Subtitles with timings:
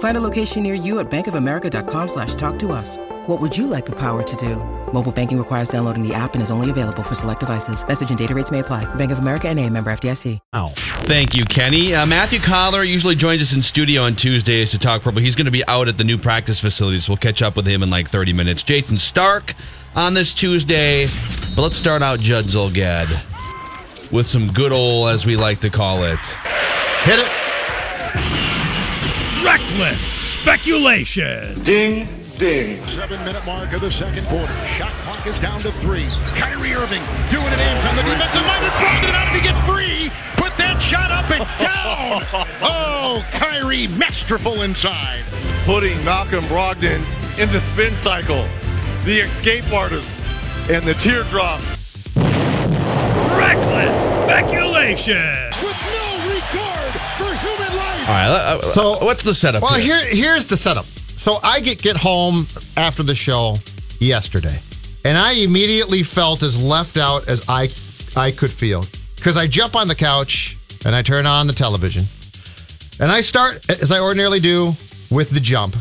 [0.00, 2.96] Find a location near you at bankofamerica.com slash talk to us.
[3.26, 4.56] What would you like the power to do?
[4.94, 7.86] Mobile banking requires downloading the app and is only available for select devices.
[7.86, 8.92] Message and data rates may apply.
[8.94, 10.38] Bank of America and a member FDIC.
[10.54, 10.68] Oh,
[11.04, 11.94] thank you, Kenny.
[11.94, 15.36] Uh, Matthew Coller usually joins us in studio on Tuesdays to talk pro, but he's
[15.36, 17.04] going to be out at the new practice facilities.
[17.04, 18.64] So we'll catch up with him in like 30 minutes.
[18.64, 19.54] Jayson Stark
[19.94, 21.08] on this Tuesday.
[21.54, 23.10] But let's start out Judd Zulgad
[24.10, 26.18] with some good old, as we like to call it.
[27.02, 27.49] Hit it.
[29.44, 30.00] Reckless
[30.40, 31.62] speculation.
[31.64, 32.84] Ding, ding.
[32.86, 34.52] Seven minute mark of the second quarter.
[34.76, 36.06] Shot clock is down to three.
[36.36, 38.62] Kyrie Irving doing it in from the defensive line.
[38.62, 40.10] And Brogdon out to get free.
[40.36, 42.46] Put that shot up and down.
[42.62, 45.22] Oh, Kyrie masterful inside.
[45.64, 47.02] Putting Malcolm Brogdon
[47.38, 48.46] in the spin cycle,
[49.04, 50.12] the escape artist,
[50.68, 51.60] and the teardrop.
[53.36, 55.39] Reckless speculation.
[58.10, 58.28] Right.
[58.28, 59.62] Uh, So- what's the setup?
[59.62, 60.04] Well, here?
[60.04, 60.86] here here's the setup.
[61.16, 63.58] So I get get home after the show
[63.98, 64.58] yesterday,
[65.04, 67.68] and I immediately felt as left out as I
[68.16, 72.06] I could feel because I jump on the couch and I turn on the television,
[72.98, 74.74] and I start as I ordinarily do
[75.10, 75.76] with the jump.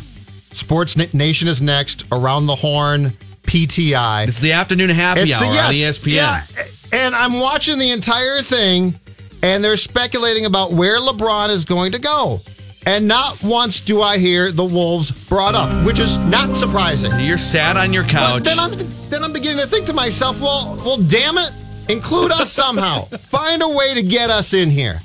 [0.53, 2.03] Sports Nation is next.
[2.11, 3.13] Around the Horn,
[3.43, 4.27] PTI.
[4.27, 6.13] It's the afternoon happy It's hour the- on E ESPN.
[6.15, 6.43] Yeah,
[6.91, 8.99] and I'm watching the entire thing,
[9.41, 12.41] and they're speculating about where LeBron is going to go.
[12.85, 17.11] And not once do I hear the Wolves brought up, which is not surprising.
[17.19, 18.43] You're sat on your But couch.
[18.43, 18.71] then I'm
[19.09, 21.51] then I'm beginning to think to myself, well, well, damn it,
[21.89, 23.03] include us somehow.
[23.05, 25.01] Find a way to get us in here.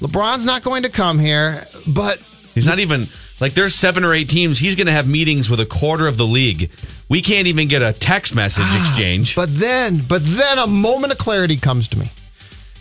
[0.00, 2.18] LeBron's not going to come here, but
[2.54, 3.08] He's not even
[3.40, 4.58] like there's seven or eight teams.
[4.58, 6.70] He's going to have meetings with a quarter of the league.
[7.08, 9.34] We can't even get a text message ah, exchange.
[9.34, 12.10] But then, but then a moment of clarity comes to me.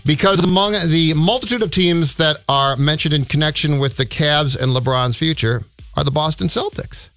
[0.08, 4.72] Because among the multitude of teams that are mentioned in connection with the Cavs and
[4.72, 7.10] LeBron's future are the Boston Celtics.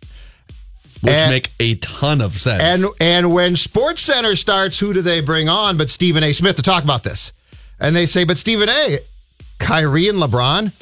[1.00, 2.62] which and- make a ton of sense.
[2.62, 6.32] And and when Sports Center starts, who do they bring on but Stephen A.
[6.32, 7.32] Smith to talk about this?
[7.78, 8.98] And they say, but Stephen A.
[9.58, 10.72] Kyrie and LeBron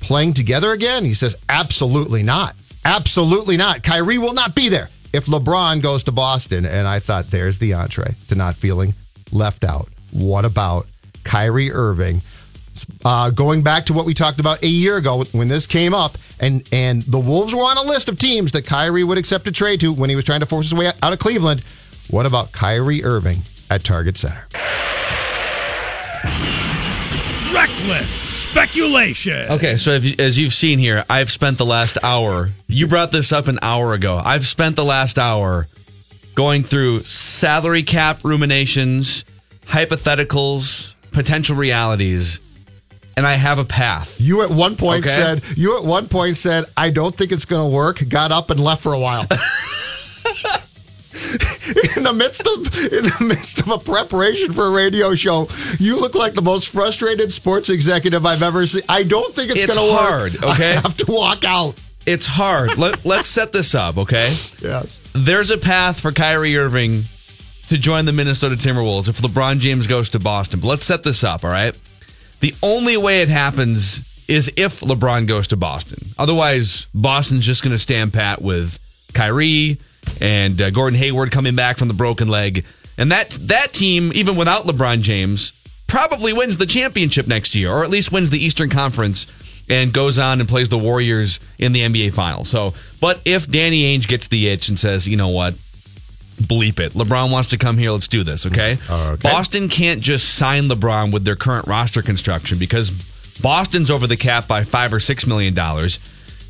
[0.00, 1.04] playing together again?
[1.04, 2.56] He says, absolutely not.
[2.84, 3.84] Absolutely not.
[3.84, 6.66] Kyrie will not be there if LeBron goes to Boston.
[6.66, 8.94] And I thought, there's the entree to not feeling
[9.30, 9.88] left out.
[10.10, 10.86] What about
[11.24, 12.22] Kyrie Irving?
[13.04, 16.16] Uh, going back to what we talked about a year ago when this came up,
[16.40, 19.52] and and the Wolves were on a list of teams that Kyrie would accept a
[19.52, 21.62] trade to when he was trying to force his way out of Cleveland.
[22.10, 24.46] What about Kyrie Irving at Target Center?
[27.54, 29.50] Reckless speculation.
[29.50, 32.50] Okay, so if, as you've seen here, I've spent the last hour.
[32.66, 34.20] You brought this up an hour ago.
[34.22, 35.68] I've spent the last hour
[36.34, 39.24] going through salary cap ruminations,
[39.66, 42.40] hypotheticals, potential realities,
[43.16, 44.20] and I have a path.
[44.20, 45.14] You at one point Okay.
[45.14, 48.06] said you at one point said I don't think it's going to work.
[48.08, 49.26] Got up and left for a while.
[51.96, 56.00] in the midst of in the midst of a preparation for a radio show, you
[56.00, 58.82] look like the most frustrated sports executive I've ever seen.
[58.88, 60.32] I don't think it's, It's going to work.
[60.34, 60.76] It's hard, okay?
[60.76, 61.74] I have to walk out.
[62.06, 62.78] It's hard.
[62.78, 64.34] Let, let's set this up, okay?
[64.60, 64.98] Yes.
[65.14, 67.04] There's a path for Kyrie Irving
[67.68, 70.60] to join the Minnesota Timberwolves if LeBron James goes to Boston.
[70.60, 71.74] But let's set this up, all right?
[72.40, 76.10] The only way it happens is if LeBron goes to Boston.
[76.18, 78.78] Otherwise, Boston's just going to stand pat with
[79.12, 79.78] Kyrie
[80.20, 82.64] and uh, Gordon Hayward coming back from the broken leg.
[82.98, 85.52] And that that team, even without LeBron James,
[85.86, 89.26] probably wins the championship next year, or at least wins the Eastern Conference
[89.68, 92.48] and goes on and plays the Warriors in the NBA Finals.
[92.48, 95.54] So, but if Danny Ainge gets the itch and says, you know what,
[96.36, 96.92] bleep it.
[96.92, 97.90] LeBron wants to come here.
[97.90, 98.78] Let's do this, okay?
[98.88, 99.16] Okay.
[99.22, 102.90] Boston can't just sign LeBron with their current roster construction because
[103.40, 105.98] Boston's over the cap by five or six million dollars.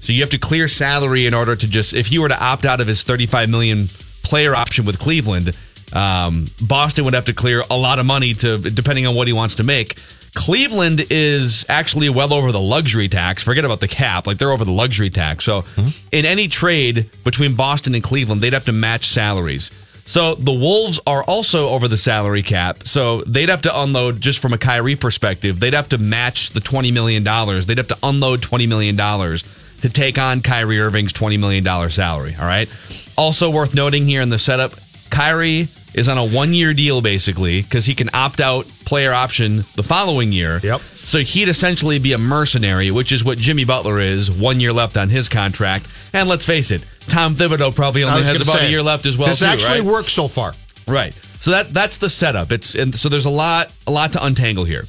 [0.01, 2.65] So you have to clear salary in order to just if he were to opt
[2.65, 3.89] out of his thirty-five million
[4.23, 5.57] player option with Cleveland,
[5.93, 9.33] um, Boston would have to clear a lot of money to depending on what he
[9.33, 9.99] wants to make.
[10.35, 13.43] Cleveland is actually well over the luxury tax.
[13.43, 14.27] Forget about the cap.
[14.27, 15.45] Like they're over the luxury tax.
[15.45, 15.89] So mm-hmm.
[16.11, 19.71] in any trade between Boston and Cleveland, they'd have to match salaries.
[20.07, 22.87] So the Wolves are also over the salary cap.
[22.87, 25.61] So they'd have to unload just from a Kyrie perspective.
[25.61, 27.67] They'd have to match the twenty million dollars.
[27.67, 29.45] They'd have to unload twenty million dollars
[29.83, 32.35] to take on Kyrie Irving's twenty million dollar salary.
[32.39, 32.69] All right.
[33.17, 34.73] Also worth noting here in the setup,
[35.11, 39.59] Kyrie is on a one year deal basically because he can opt out player option
[39.77, 40.61] the following year.
[40.63, 40.81] Yep.
[40.81, 44.31] So he'd essentially be a mercenary, which is what Jimmy Butler is.
[44.31, 48.41] One year left on his contract, and let's face it, Tom Thibodeau probably only has
[48.41, 49.29] about say, a year left as well.
[49.29, 49.91] This too, actually right?
[49.91, 50.55] works so far.
[50.87, 51.15] Right.
[51.41, 52.53] So that that's the setup.
[52.53, 54.87] It's and so there's a lot a lot to untangle here.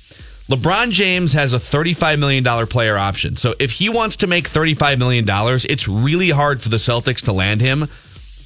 [0.49, 3.37] LeBron James has a $35 million player option.
[3.37, 7.31] So if he wants to make $35 million, it's really hard for the Celtics to
[7.31, 7.87] land him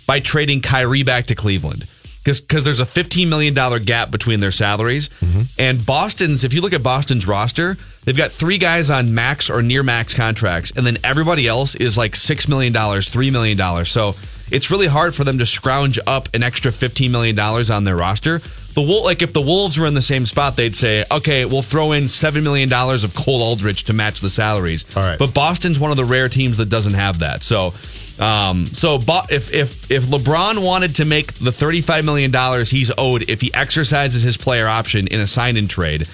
[0.05, 1.87] by trading Kyrie back to Cleveland.
[2.27, 3.53] Because there's a $15 million
[3.83, 5.09] gap between their salaries.
[5.21, 5.41] Mm-hmm.
[5.57, 9.61] And Boston's, if you look at Boston's roster, they've got three guys on max or
[9.61, 10.71] near max contracts.
[10.75, 13.85] And then everybody else is like $6 million, $3 million.
[13.85, 14.15] So
[14.51, 18.39] it's really hard for them to scrounge up an extra $15 million on their roster.
[18.73, 21.63] The Wol- like if the Wolves were in the same spot, they'd say, okay, we'll
[21.63, 24.85] throw in $7 million of Cole Aldrich to match the salaries.
[24.95, 25.17] All right.
[25.17, 27.41] But Boston's one of the rare teams that doesn't have that.
[27.41, 27.73] So,
[28.19, 28.99] um, so
[29.29, 33.41] if if if LeBron wanted to make the thirty five million dollars he's owed if
[33.41, 36.07] he exercises his player option in a sign in trade,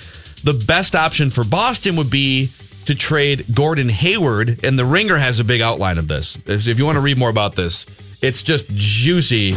[0.43, 2.51] the best option for Boston would be
[2.85, 4.59] to trade Gordon Hayward.
[4.63, 6.37] And the Ringer has a big outline of this.
[6.45, 7.85] If you want to read more about this,
[8.21, 9.53] it's just juicy.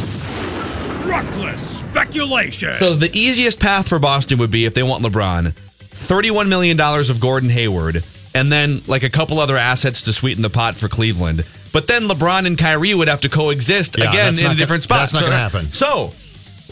[1.04, 2.74] Reckless speculation.
[2.74, 7.10] So the easiest path for Boston would be if they want LeBron, thirty-one million dollars
[7.10, 8.04] of Gordon Hayward,
[8.34, 11.44] and then like a couple other assets to sweeten the pot for Cleveland.
[11.76, 14.82] But then LeBron and Kyrie would have to coexist Yeah, again in a different gonna-
[14.82, 14.98] spot.
[15.00, 15.72] that's not so, gonna happen.
[15.72, 16.14] So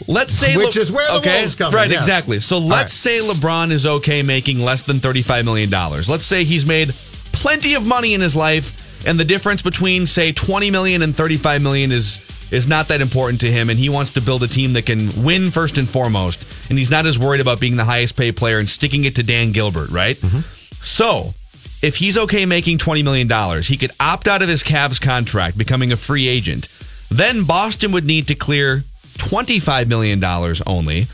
[0.07, 1.87] let's say, Which is where the okay, Wolves come right?
[1.91, 1.99] yes.
[1.99, 2.39] Exactly.
[2.39, 3.19] So let's right.
[3.19, 6.09] say LeBron is okay making less than thirty-five million dollars.
[6.09, 6.95] Let's say he's made
[7.33, 8.73] plenty of money in his life,
[9.05, 12.19] and the difference between say twenty million and thirty-five million is
[12.49, 15.23] is not that important to him, and he wants to build a team that can
[15.23, 16.47] win first and foremost.
[16.69, 19.23] And he's not as worried about being the highest paid player and sticking it to
[19.23, 20.17] Dan Gilbert, right?
[20.17, 20.39] Mm-hmm.
[20.83, 21.35] So,
[21.81, 25.91] if he's okay making $20 million, he could opt out of his Cavs contract, becoming
[25.91, 26.67] a free agent.
[27.09, 28.83] Then Boston would need to clear
[29.17, 30.23] $25 million
[30.65, 31.07] only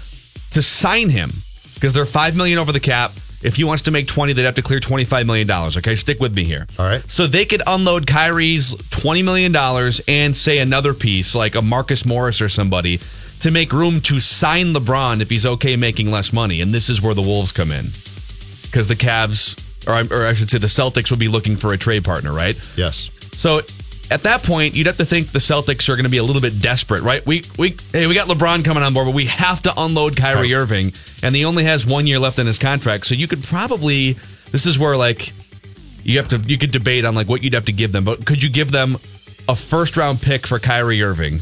[0.51, 1.31] to sign him
[1.73, 3.11] because they're 5 million over the cap.
[3.43, 5.49] If he wants to make 20, they'd have to clear $25 million.
[5.49, 6.67] Okay, stick with me here.
[6.77, 7.03] All right.
[7.09, 9.55] So they could unload Kyrie's $20 million
[10.07, 12.99] and say another piece like a Marcus Morris or somebody
[13.39, 16.61] to make room to sign LeBron if he's okay making less money.
[16.61, 17.87] And this is where the Wolves come in
[18.61, 21.73] because the Cavs, or, I- or I should say the Celtics, would be looking for
[21.73, 22.57] a trade partner, right?
[22.75, 23.09] Yes.
[23.33, 23.61] So
[24.09, 26.41] at that point, you'd have to think the Celtics are going to be a little
[26.41, 27.25] bit desperate, right?
[27.25, 30.53] We we hey, we got LeBron coming on board, but we have to unload Kyrie
[30.53, 30.93] Irving,
[31.23, 33.05] and he only has one year left in his contract.
[33.07, 34.17] So you could probably
[34.51, 35.31] this is where like
[36.03, 38.25] you have to you could debate on like what you'd have to give them, but
[38.25, 38.97] could you give them
[39.47, 41.39] a first round pick for Kyrie Irving?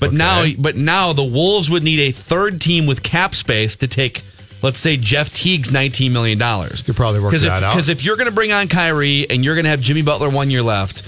[0.00, 3.86] But now but now the Wolves would need a third team with cap space to
[3.88, 4.22] take
[4.62, 6.38] let's say Jeff Teague's $19 million.
[6.38, 7.74] You're probably work if, that out.
[7.74, 10.28] Because if you're going to bring on Kyrie and you're going to have Jimmy Butler
[10.30, 11.02] one year left,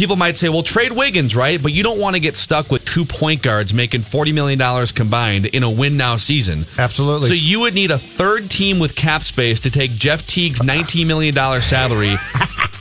[0.00, 1.62] people might say, well, trade Wiggins, right?
[1.62, 5.46] But you don't want to get stuck with two point guards making $40 million combined
[5.46, 6.64] in a win now season.
[6.78, 7.28] Absolutely.
[7.28, 11.06] So you would need a third team with cap space to take Jeff Teague's $19
[11.06, 12.14] million salary.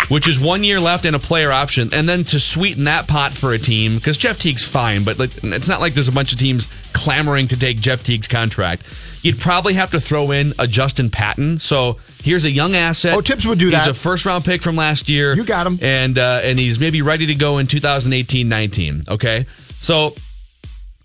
[0.09, 3.33] Which is one year left and a player option, and then to sweeten that pot
[3.33, 6.33] for a team because Jeff Teague's fine, but like, it's not like there's a bunch
[6.33, 8.81] of teams clamoring to take Jeff Teague's contract.
[9.21, 11.59] You'd probably have to throw in a Justin Patton.
[11.59, 13.13] So here's a young asset.
[13.15, 13.81] Oh, Tibbs would do that.
[13.81, 15.33] He's a first round pick from last year.
[15.35, 15.79] You got him.
[15.81, 19.09] and uh, and he's maybe ready to go in 2018-19.
[19.09, 19.45] Okay,
[19.79, 20.15] so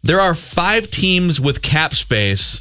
[0.03, 2.61] there are five teams with cap space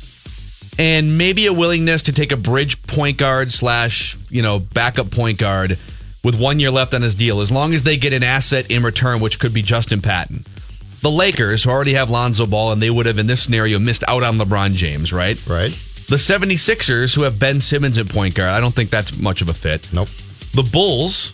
[0.80, 5.38] and maybe a willingness to take a bridge point guard slash you know backup point
[5.38, 5.78] guard
[6.24, 8.82] with one year left on his deal as long as they get an asset in
[8.82, 10.44] return which could be justin patton
[11.04, 14.04] the lakers who already have lonzo ball and they would have in this scenario missed
[14.08, 15.72] out on lebron james right Right.
[16.08, 19.50] the 76ers who have ben simmons at point guard i don't think that's much of
[19.50, 20.10] a fit Nope.
[20.56, 21.32] the bulls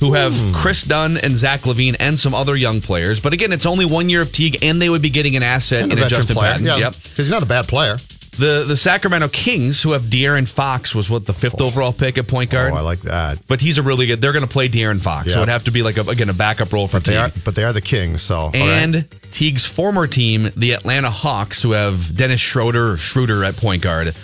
[0.00, 0.54] who have hmm.
[0.54, 3.20] Kris Dunn and Zach LaVine and some other young players.
[3.20, 5.82] But again, it's only one year of Teague, and they would be getting an asset
[5.82, 6.52] And in a Justin player.
[6.52, 6.64] Patton.
[6.66, 6.76] Yeah.
[6.78, 6.94] Yep.
[6.94, 7.98] Because he's not a bad player.
[8.38, 12.26] The the Sacramento Kings, who have De'Aaron Fox, was what the fifth overall pick at
[12.28, 12.72] point guard.
[12.72, 13.38] Oh, I like that.
[13.48, 14.20] but he's a really good.
[14.20, 15.42] They're going to play De'Aaron Fox, so Yeah.
[15.42, 17.20] it'd have to be like a, again a backup role for But they Teague.
[17.20, 18.56] are but they are the Kings, so all right.
[18.60, 23.82] and Teague's former team, the Atlanta Hawks, who have Dennis Schroeder or Schroeder at point
[23.82, 24.14] guard.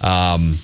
[0.00, 0.58] Um,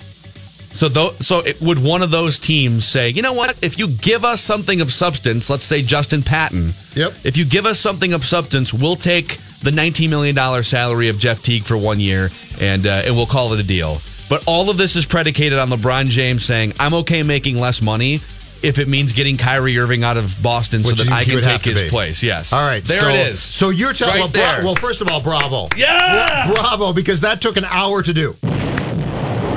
[0.72, 3.56] so tho- so it, would one of those teams say, you know what?
[3.62, 6.72] If you give us something of substance, let's say Justin Patton.
[6.94, 7.14] Yep.
[7.24, 11.42] If you give us something of substance, we'll take the $19 million salary of Jeff
[11.42, 14.00] Teague for one year, and uh, and we'll call it a deal.
[14.28, 18.20] But all of this is predicated on LeBron James saying, "I'm okay making less money."
[18.60, 21.82] If it means getting Kyrie Irving out of Boston so that I can take his
[21.82, 21.88] be.
[21.88, 22.52] place, yes.
[22.52, 23.40] All right, there so, it is.
[23.40, 26.48] So you're telling Right well, bra- well, first of all, bravo, Yeah!
[26.48, 28.34] Bra- bravo, because that took an hour to do.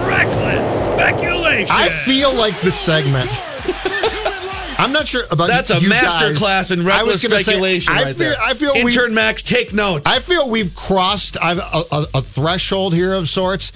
[0.05, 1.75] Reckless speculation.
[1.75, 3.31] I feel like the segment.
[4.81, 6.37] I'm not sure about That's a master guys.
[6.37, 8.41] class in reckless gonna say, speculation I right feel, there.
[8.41, 10.03] I feel we Intern Max, take notes.
[10.05, 13.71] I feel we've crossed I've, a, a, a threshold here of sorts.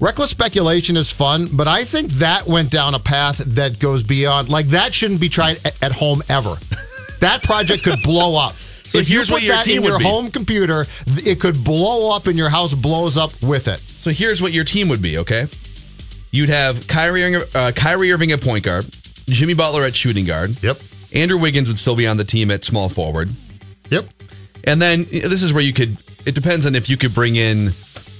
[0.00, 4.48] Reckless speculation is fun, but I think that went down a path that goes beyond.
[4.48, 6.56] Like that shouldn't be tried at, at home ever.
[7.20, 8.54] That project could blow up.
[8.84, 10.04] So if you here's put what your that team in your be.
[10.04, 13.78] home computer, it could blow up, and your house blows up with it.
[13.80, 15.46] So here's what your team would be, okay?
[16.30, 18.86] You'd have Kyrie, Irving- uh, Kyrie Irving at point guard,
[19.30, 20.62] Jimmy Butler at shooting guard.
[20.62, 20.78] Yep.
[21.12, 23.30] Andrew Wiggins would still be on the team at small forward.
[23.90, 24.06] Yep.
[24.64, 25.96] And then this is where you could,
[26.26, 27.72] it depends on if you could bring in,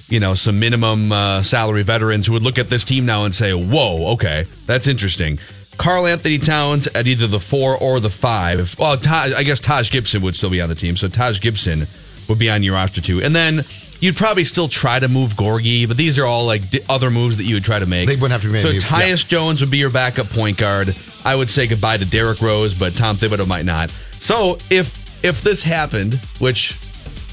[0.09, 3.35] you know, some minimum uh, salary veterans who would look at this team now and
[3.35, 5.39] say, whoa, okay, that's interesting.
[5.77, 8.77] Karl-Anthony Towns at either the four or the five.
[8.79, 10.97] Well, Taj, I guess Taj Gibson would still be on the team.
[10.97, 11.87] So Taj Gibson
[12.29, 13.23] would be on your roster too.
[13.23, 13.65] And then
[14.01, 17.37] you'd probably still try to move Gorgui, but these are all like di- other moves
[17.37, 18.09] that you would try to make.
[18.09, 18.63] They wouldn't have to be made.
[18.63, 18.79] So Yeah.
[18.81, 20.97] Tyus Jones would be your backup point guard.
[21.25, 23.91] I would say goodbye to Derrick Rose, but Tom Thibodeau might not.
[24.21, 26.77] So if if this happened, which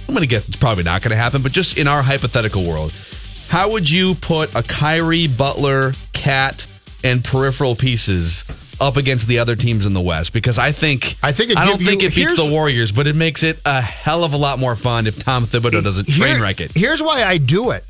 [0.08, 2.64] I'm going to guess it's probably not going to happen, but just in our hypothetical
[2.66, 2.94] world,
[3.50, 6.66] how would you put a Kyrie, Butler, KAT,
[7.04, 8.44] and peripheral pieces
[8.80, 10.34] up against the other teams in the West?
[10.34, 13.08] Because I think I think it I don't think you- it beats the Warriors, but
[13.08, 16.34] it makes it a hell of a lot more fun if Tom Thibodeau doesn't train
[16.36, 16.72] Here- wreck it.
[16.76, 17.84] Here's why I do it.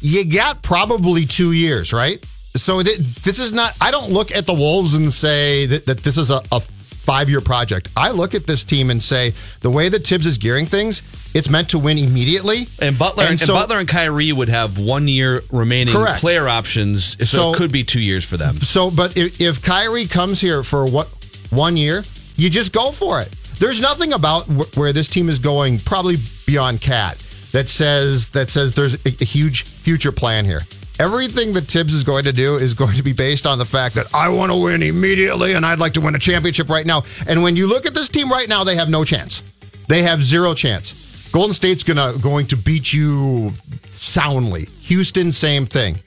[0.00, 2.22] You got probably two years, right?
[2.56, 3.74] So th- this is not.
[3.80, 6.62] I don't look at the Wolves and say that, that this is a, a
[7.08, 7.88] five year project.
[7.96, 11.00] I look at this team and say the way that Tibbs is gearing things,
[11.32, 12.68] it's meant to win immediately.
[12.82, 16.20] And Butler and, so- Butler and Kyrie would have one year remaining Correct.
[16.20, 18.56] player options, so, So- it could be two years for them.
[18.56, 21.08] So, but if, if Kyrie comes here for what
[21.48, 22.04] one year,
[22.36, 23.32] you just go for it.
[23.58, 27.16] There's nothing about wh- where this team is going, probably beyond KAT,
[27.52, 30.60] that says that says there's a, a huge future plan here.
[30.98, 33.94] Everything that Tibbs is going to do is going to be based on the fact
[33.94, 37.04] that I want to win immediately and I'd like to win a championship right now.
[37.28, 39.44] And when you look at this team right now, they have no chance.
[39.86, 41.30] They have zero chance.
[41.30, 43.52] Golden State's gonna going to beat you
[43.90, 44.66] soundly.
[44.80, 45.98] Houston, same thing.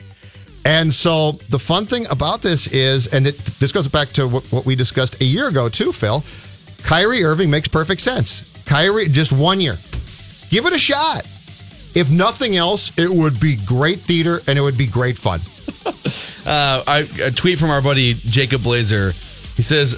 [0.65, 4.43] And so the fun thing about this is, and it, this goes back to what,
[4.51, 6.21] what we discussed a year ago too, Phil.
[6.83, 8.51] Kyrie Irving makes perfect sense.
[8.65, 9.77] Kyrie, just one year,
[10.50, 11.25] give it a shot.
[11.95, 15.39] If nothing else, it would be great theater and it would be great fun.
[16.43, 19.12] Uh, I, a tweet from our buddy Jacob Blazer.
[19.55, 19.95] He says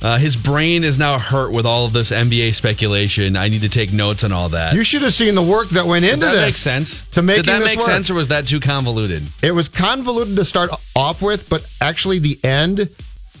[0.00, 3.36] uh, his brain is now hurt with all of this NBA speculation.
[3.36, 4.74] I need to take notes on all that.
[4.74, 6.42] You should have seen the work that went Did into that this.
[6.46, 7.02] make sense?
[7.10, 7.86] To making Did that this make work.
[7.86, 9.22] sense, or was that too convoluted?
[9.42, 12.88] It was convoluted to start off with, but actually the end,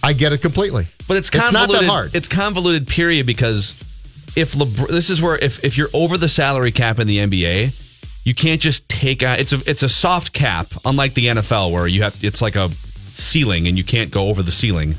[0.02, 0.88] I get it completely.
[1.08, 2.14] But it's It's not that hard.
[2.14, 2.86] It's convoluted.
[2.86, 3.24] Period.
[3.24, 3.74] Because
[4.36, 7.78] if LeBron, this is where if if you're over the salary cap in the NBA,
[8.24, 9.40] you can't just take out.
[9.40, 12.70] It's a it's a soft cap, unlike the NFL where you have it's like a
[13.14, 14.96] ceiling and you can't go over the ceiling.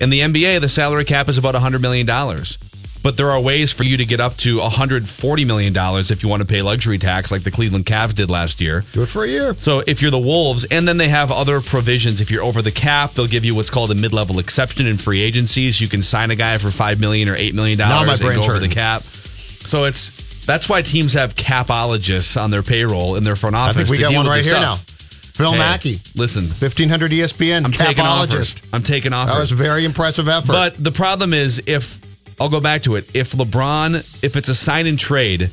[0.00, 2.58] In the NBA, the salary cap is about hundred million dollars.
[3.02, 6.40] But there are ways for you to get up to $140 million if you want
[6.40, 8.84] to pay luxury tax like the Cleveland Cavs did last year.
[8.92, 9.54] Do it for a year.
[9.54, 12.20] So if you're the Wolves, and then they have other provisions.
[12.20, 15.20] If you're over the cap, they'll give you what's called a mid-level exception in free
[15.20, 15.80] agencies.
[15.80, 18.60] You can sign a guy for five million or 8 million dollars and go over
[18.60, 19.02] the cap.
[19.02, 20.12] So it's
[20.46, 23.76] that's why teams have capologists on their payroll in their front office.
[23.76, 24.62] I think we got one right here stuff.
[24.88, 24.94] now.
[25.34, 28.54] Phil Hey, Mackey, Listen, 1500 ESPN, I'm taking offers.
[28.54, 28.62] capologist.
[28.72, 29.34] I'm taking offers.
[29.34, 30.52] That was a very impressive effort.
[30.52, 31.98] But the problem is if
[32.40, 33.08] I'll go back to it.
[33.14, 35.50] If LeBron, if it's a sign and trade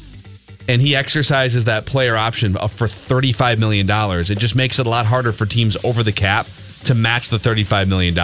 [0.67, 5.05] and he exercises that player option for $35 million, it just makes it a lot
[5.05, 6.47] harder for teams over the cap
[6.85, 8.15] to match the $35 million.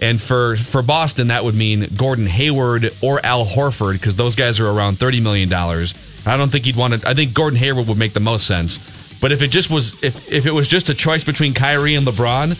[0.00, 4.60] And for, for Boston, that would mean Gordon Hayward or Al Horford, because those guys
[4.60, 5.52] are around $30 million.
[5.52, 8.78] I don't think he'd want to, I think Gordon Hayward would make the most sense.
[9.20, 12.06] But if it just was, if, if it was just a choice between Kyrie and
[12.06, 12.52] LeBron,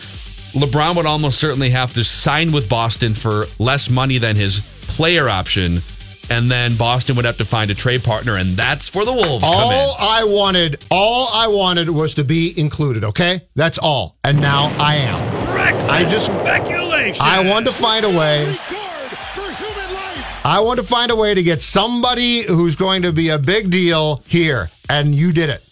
[0.53, 5.29] LeBron would almost certainly have to sign with Boston for less money than his player
[5.29, 5.83] option,
[6.31, 9.45] and then Boston would have to find a trade partner, and that's where the Wolves
[9.45, 9.97] come all in.
[9.99, 13.03] I wanted, all I wanted was to be included.
[13.05, 14.17] Okay, that's all.
[14.25, 15.55] And now I am.
[15.55, 16.84] Reckless I just- speculation.
[17.21, 18.45] I wanted to find a way.
[18.47, 20.45] Guard for human life.
[20.47, 23.71] I want to find a way to get somebody who's going to be a big
[23.71, 25.63] deal here, and you did it.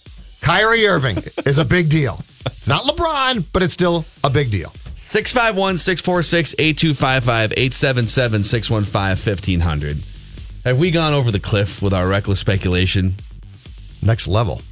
[0.41, 2.21] Kyrie Irving is a big deal.
[2.47, 4.73] It's not LeBron, but it's still a big deal.
[4.97, 9.00] 651 646 8255 877 615
[9.33, 9.99] 1500.
[10.64, 13.14] Have we gone over the cliff with our reckless speculation?
[14.00, 14.62] Next level.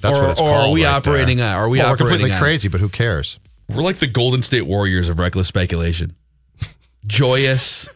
[0.00, 0.70] That's or, what it's or called.
[0.70, 1.48] are we right operating there.
[1.48, 1.54] on?
[1.54, 3.38] Are we well, we're completely on- crazy, but who cares?
[3.68, 6.14] We're like the Golden State Warriors of reckless speculation.
[7.06, 7.88] Joyous.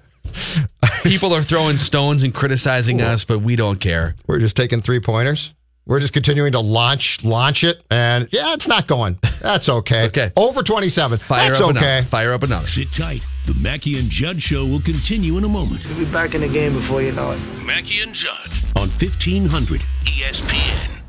[1.02, 4.14] People are throwing stones and criticizing us, but we don't care.
[4.26, 5.54] We're just taking three pointers.
[5.86, 9.18] We're just continuing to launch launch it, and yeah, it's not going.
[9.40, 10.04] That's okay.
[10.04, 10.32] It's okay.
[10.36, 11.18] Over twenty seven.
[11.18, 11.96] Fire That's up okay.
[11.98, 12.06] enough.
[12.08, 12.68] Fire up enough.
[12.68, 13.22] Sit tight.
[13.46, 15.84] The Mackey and Judd Show will continue in a moment.
[15.88, 17.40] We'll be back in the game before you know it.
[17.64, 20.99] Mackey and Judd on E 1500 ESPN.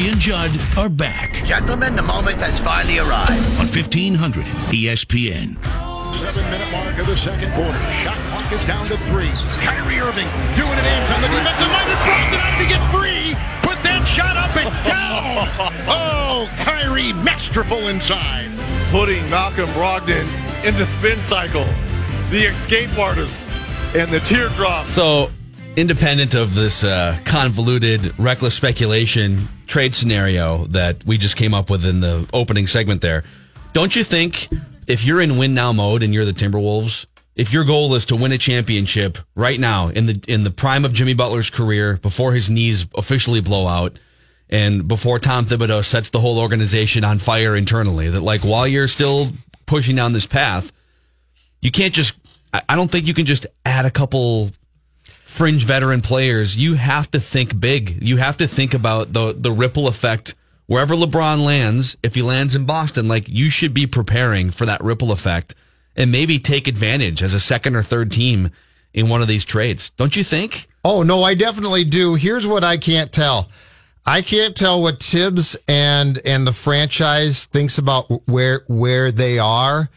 [0.00, 3.30] How- Mackey and Judd are back Gentlemen, the moment has finally arrived.
[3.60, 5.56] on E 1500 ESPN.
[6.16, 7.78] Seven minute mark of the second quarter.
[8.02, 9.28] Shot clock is down to three.
[9.64, 13.36] Kyrie Irving doing an inch on the defensive minded Brogdon out to get free.
[13.62, 15.00] Put that shot up and down.
[15.88, 18.50] Oh, Kyrie masterful inside.
[18.90, 20.26] Putting Malcolm Brogdon
[20.64, 21.64] in the spin cycle,
[22.30, 23.38] the escape artist,
[23.94, 24.86] and the teardrop.
[24.88, 25.30] So,
[25.76, 31.84] independent of this uh, convoluted, reckless speculation trade scenario that we just came up with
[31.84, 33.24] in the opening segment there,
[33.72, 34.48] don't you think
[34.86, 38.16] if you're in win now mode and you're the Timberwolves, if your goal is to
[38.16, 42.32] win a championship right now in the in the prime of Jimmy Butler's career, before
[42.32, 43.98] his knees officially blow out,
[44.48, 48.88] and before Tom Thibodeau sets the whole organization on fire internally, that like while you're
[48.88, 49.28] still
[49.66, 50.72] pushing down this path,
[51.62, 52.14] you can't just.
[52.52, 54.50] I don't think you can just add a couple
[55.30, 56.56] fringe veteran players.
[56.56, 58.02] You have to think big.
[58.02, 60.34] You have to think about the the ripple effect
[60.66, 61.96] wherever LeBron lands.
[62.02, 65.54] If he lands in Boston, like you should be preparing for that ripple effect
[65.96, 68.50] and maybe take advantage as a second or third team
[68.92, 69.90] in one of these trades.
[69.90, 70.68] Don't you think?
[70.84, 72.14] Oh no, I definitely do.
[72.16, 73.48] Here's what I can't tell.
[74.04, 79.90] I can't tell what Tibbs and and the franchise thinks about where where they are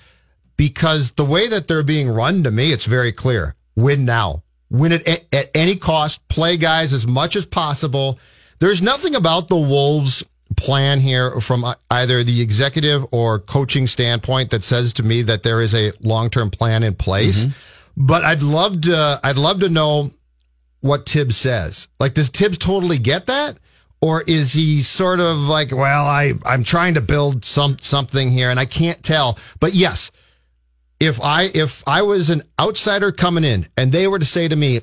[0.58, 3.56] because the way that they're being run to me, it's very clear.
[3.76, 4.43] Win now.
[4.74, 6.28] Win it at, at any cost.
[6.28, 8.20] Play guys as much as possible.
[8.60, 10.26] There's nothing about the Wolves
[10.58, 15.62] plan here from either the executive or coaching standpoint that says to me that there
[15.62, 17.46] is a long-term plan in place.
[17.46, 18.06] Mm-hmm.
[18.06, 20.12] But I'd love to I'd love to know
[20.82, 21.88] what Tibbs says.
[22.00, 23.58] Like, does Tibbs totally get that?
[24.02, 28.52] Or is he sort of like, well, I, I'm trying to build some, something here
[28.52, 29.40] and I can't tell.
[29.62, 30.12] But yes,
[31.00, 34.56] if I, if I was an outsider coming in and they were to say to
[34.56, 34.82] me,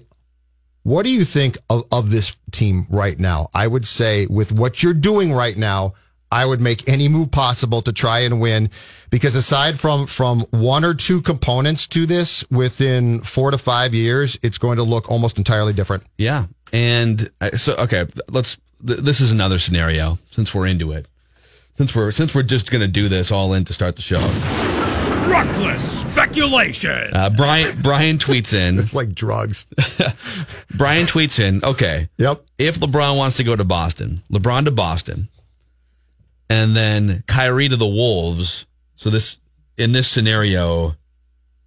[0.82, 3.48] what do you think of, of this team right now?
[3.54, 5.94] I would say with what you're doing right now,
[6.32, 8.70] I would make any move possible to try and win
[9.10, 14.38] because aside from, from one or two components to this within four to five years,
[14.42, 16.04] it's going to look almost entirely different.
[16.18, 16.46] Yeah.
[16.72, 18.58] And uh, so, okay, let's.
[18.86, 21.06] Th- this is another scenario since we're into it.
[21.76, 24.20] Since we're since we're just going to do this all in to start the show.
[25.28, 27.10] Reckless speculation.
[27.14, 28.78] Uh, Brian Brian tweets in.
[28.80, 29.66] It's like drugs.
[30.76, 31.62] Brian tweets in.
[31.64, 32.44] Okay, Yep.
[32.58, 35.28] if LeBron wants to go to Boston, LeBron to Boston,
[36.48, 38.66] and then Kyrie to the Wolves.
[38.96, 39.38] So this
[39.76, 40.96] in this scenario,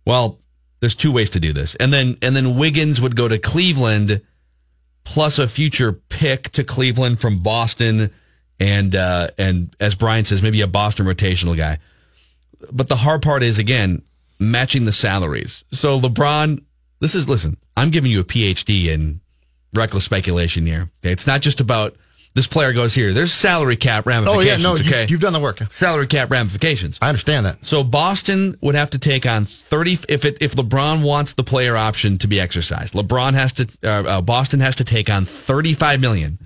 [0.06, 0.40] well,
[0.80, 4.22] there's two ways to do this, and then and then Wiggins would go to Cleveland,
[5.04, 8.12] plus a future pick to Cleveland from Boston,
[8.60, 11.80] and uh, and as Brian says, maybe a Boston rotational guy.
[12.72, 14.02] But the hard part is again
[14.40, 15.64] matching the salaries.
[15.72, 16.64] So LeBron,
[17.00, 17.58] this is listen.
[17.76, 19.22] I'm giving you a PhD in
[19.74, 20.90] reckless speculation here.
[21.02, 21.96] Okay, it's not just about
[22.36, 23.14] this player goes here.
[23.14, 24.66] There's salary cap ramifications.
[24.66, 25.60] Oh yeah, no, you, okay, you've done the work.
[25.72, 26.98] salary cap ramifications.
[27.02, 27.64] I understand that.
[27.66, 31.78] So Boston would have to take on thirty if it if LeBron wants the player
[31.78, 32.94] option to be exercised.
[32.94, 36.40] LeBron has to uh, uh, Boston has to take on thirty five million,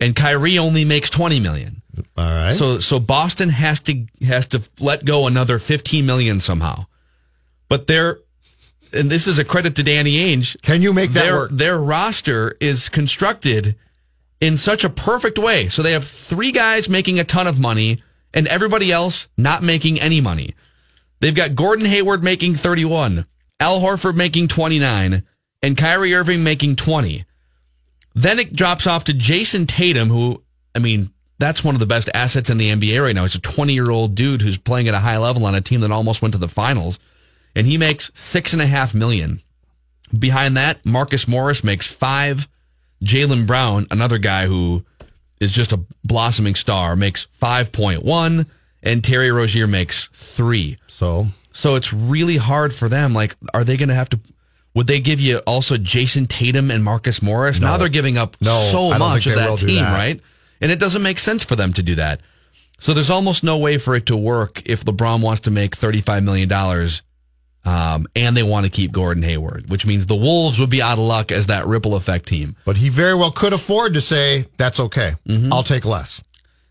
[0.00, 1.82] and Kyrie only makes twenty million.
[2.16, 2.54] All right.
[2.54, 6.86] So so Boston has to has to let go another 15 million somehow.
[7.68, 8.18] But they're
[8.92, 10.60] and this is a credit to Danny Ainge.
[10.62, 11.50] Can you make that their work?
[11.52, 13.76] their roster is constructed
[14.40, 15.68] in such a perfect way.
[15.68, 18.02] So they have three guys making a ton of money
[18.32, 20.54] and everybody else not making any money.
[21.20, 23.24] They've got Gordon Hayward making 31,
[23.60, 25.22] Al Horford making 29,
[25.62, 27.24] and Kyrie Irving making 20.
[28.14, 30.42] Then it drops off to Jason Tatum, who,
[30.74, 31.10] I mean,
[31.44, 33.22] that's one of the best assets in the NBA right now.
[33.22, 35.80] He's a 20 year old dude who's playing at a high level on a team
[35.82, 36.98] that almost went to the finals,
[37.54, 39.40] and he makes six and a half million.
[40.18, 42.48] Behind that, Marcus Morris makes five.
[43.04, 44.84] Jaylen Brown, another guy who
[45.40, 48.46] is just a blossoming star, makes 5.1,
[48.82, 50.78] and Terry Rozier makes three.
[50.86, 53.12] so So it's really hard for them.
[53.12, 54.20] Like, are they going to have to?
[54.74, 57.60] Would they give you also Jayson Tatum and Marcus Morris?
[57.60, 59.92] Now they're giving up No, so much of that team, that.
[59.92, 60.20] right?
[60.64, 62.22] And it doesn't make sense for them to do that.
[62.80, 66.24] So there's almost no way for it to work if LeBron wants to make $35
[66.24, 66.50] million
[67.66, 70.94] Um, and they want to keep Gordon Hayward, which means the Wolves would be out
[70.94, 72.56] of luck as that ripple effect team.
[72.64, 75.14] But he very well could afford to say, that's okay.
[75.28, 75.52] Mm-hmm.
[75.52, 76.22] I'll take less.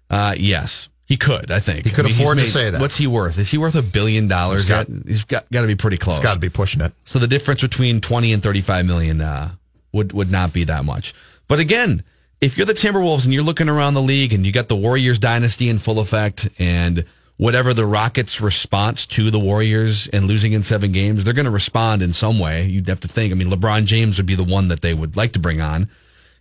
[0.09, 1.51] Uh, yes, he could.
[1.51, 2.81] I think He could he's afford to say that.
[2.81, 3.37] What's he worth?
[3.39, 4.63] Is he worth a billion dollars?
[4.63, 4.87] He's got-?
[5.07, 6.17] He's got got to be pretty close.
[6.17, 6.91] He's got to be pushing it.
[7.05, 9.51] So the difference between 20 and 35 million uh,
[9.93, 11.13] would would not be that much.
[11.47, 12.03] But again,
[12.43, 15.17] if you're the Timberwolves and you're looking around the league and you got the Warriors
[15.17, 17.05] dynasty in full effect and
[17.37, 21.51] whatever the Rockets response to the Warriors and losing in 7 games, they're going to
[21.51, 22.65] respond in some way.
[22.65, 23.31] You'd have to think.
[23.31, 25.89] I mean, LeBron James would be the one that they would like to bring on.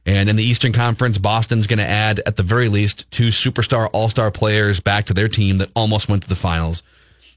[0.04, 3.88] And in the Eastern Conference, Boston's going to add, at the very least, two superstar
[3.92, 6.82] all star players back to their team that almost went to the finals.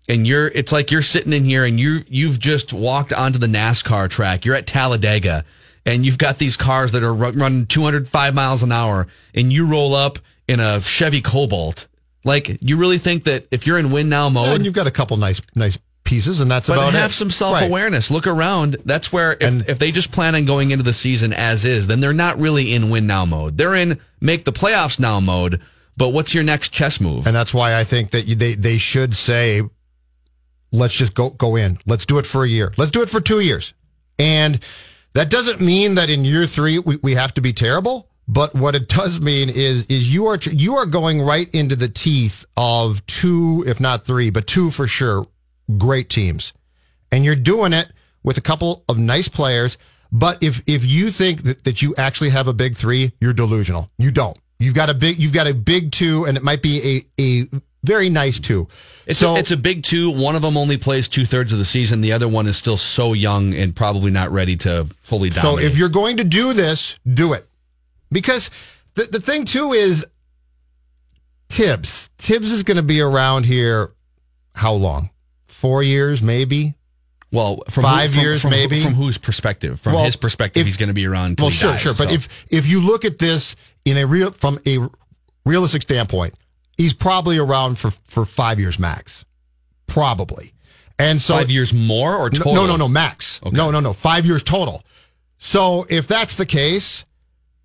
[0.10, 3.46] And you're, it's like you're sitting in here and you, you've just walked onto the
[3.46, 4.44] NASCAR track.
[4.44, 5.46] You're at Talladega
[5.86, 9.94] and you've got these cars that are running 205 miles an hour and you roll
[9.94, 11.88] up in a Chevy Cobalt.
[12.24, 14.92] Like, you really think that if you're in win now mode, and you've got a
[14.92, 16.78] couple nice, nice pieces, and that's about it.
[16.78, 17.14] but about have it.
[17.14, 18.10] some self awareness.
[18.10, 18.78] Look around.
[18.84, 21.86] That's where if, And- if they just plan on going into the season as is,
[21.88, 23.58] then they're not really in win now mode.
[23.58, 25.62] They're in make the playoffs now mode.
[25.98, 27.26] But what's your next chess move?
[27.26, 29.62] And that's why I think that you, they they should say,
[30.72, 31.78] let's just go go in.
[31.86, 32.74] Let's do it for a year.
[32.76, 33.74] Let's do it for two years.
[34.20, 34.60] And
[35.16, 38.10] that doesn't mean that in year three we, we have to be terrible.
[38.28, 41.88] But what it does mean is is you are you are going right into the
[41.88, 45.26] teeth of two, if not three, but two for sure,
[45.78, 46.54] great teams,
[47.12, 47.92] and you're doing it
[48.24, 49.78] with a couple of nice players.
[50.12, 53.92] But if if you think that, that you actually have a big three, you're delusional.
[53.98, 54.38] You don't.
[54.58, 57.48] You've got a big you've got a big two, and it might be a a
[57.86, 58.68] very nice too.
[59.06, 60.10] It's so a, it's a big two.
[60.10, 62.02] One of them only plays two thirds of the season.
[62.02, 65.42] The other one is still so young and probably not ready to fully die.
[65.42, 67.48] So if you're going to do this, do it.
[68.12, 68.50] Because
[68.96, 70.06] the, the thing too is
[71.50, 72.10] Tibbs.
[72.18, 73.92] Tibbs is going to be around here
[74.54, 75.12] how long?
[75.46, 76.76] Four years, maybe?
[77.32, 78.82] well, from five from- years, from, maybe?
[78.82, 79.82] From whose perspective?
[79.82, 81.40] From Well, his perspective, if- he's going to be around.
[81.40, 81.94] Well, sure, dies, sure.
[81.94, 84.80] But if if you look at this in a real from a
[85.46, 86.34] realistic standpoint,
[86.78, 89.26] he's probably around for for five years max,
[89.88, 90.54] probably.
[90.98, 92.54] And so five years more or No, total?
[92.54, 93.42] No, no, no, max.
[93.52, 94.82] No, no, no, five years total.
[95.38, 97.04] So if that's the case,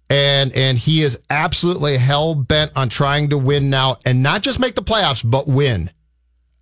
[0.08, 4.58] and and he is absolutely hell bent on trying to win now, and not just
[4.58, 5.90] make the playoffs, but win.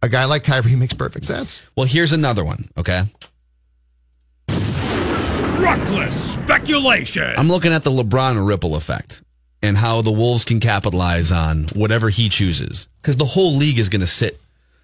[0.02, 1.62] A guy like Kyrie makes perfect sense.
[1.74, 2.68] Well, here's another one.
[2.76, 3.04] Okay,
[5.58, 7.34] Reckless speculation.
[7.36, 9.22] I'm looking at the LeBron ripple effect
[9.62, 13.88] and how the Wolves can capitalize on whatever he chooses because the whole league is
[13.88, 14.40] going to sit.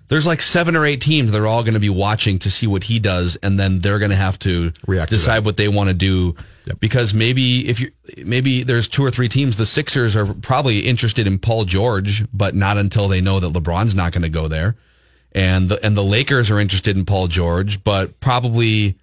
[0.08, 2.66] There's like seven or eight teams that are all going to be watching to see
[2.66, 5.68] what he does, and then they're going to have to React to decide what they
[5.68, 6.36] want to do.
[6.80, 7.90] Because maybe if you
[8.24, 12.54] maybe there's two or three teams, the Sixers are probably interested in Paul George, but
[12.54, 14.76] not until they know that LeBron's not going to go there,
[15.32, 18.96] and the and the Lakers are interested in Paul George, but probably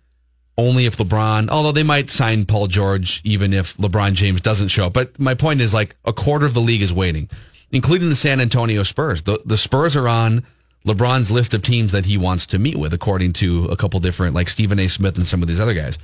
[0.57, 4.87] only if LeBron, although they might sign Paul George even if LeBron James doesn't show
[4.87, 4.93] up.
[4.93, 7.29] But my point is like a quarter of the league is waiting,
[7.71, 9.23] including the San Antonio Spurs.
[9.23, 10.45] The, the Spurs are on
[10.85, 14.35] LeBron's list of teams that he wants to meet with, according to a couple different,
[14.35, 14.87] like Stephen A.
[14.87, 15.97] Smith and some of these other guys.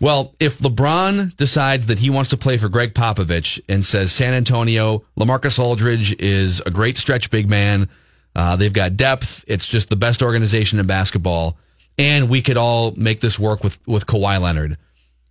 [0.00, 4.32] Well, if LeBron decides that he wants to play for Gregg Popovich and says San
[4.32, 7.88] Antonio, LaMarcus Aldridge is a great stretch big man.
[8.36, 9.44] Uh, they've got depth.
[9.48, 11.58] It's just the best organization in basketball.
[11.98, 14.76] And we could all make this work with, with Kawhi Leonard.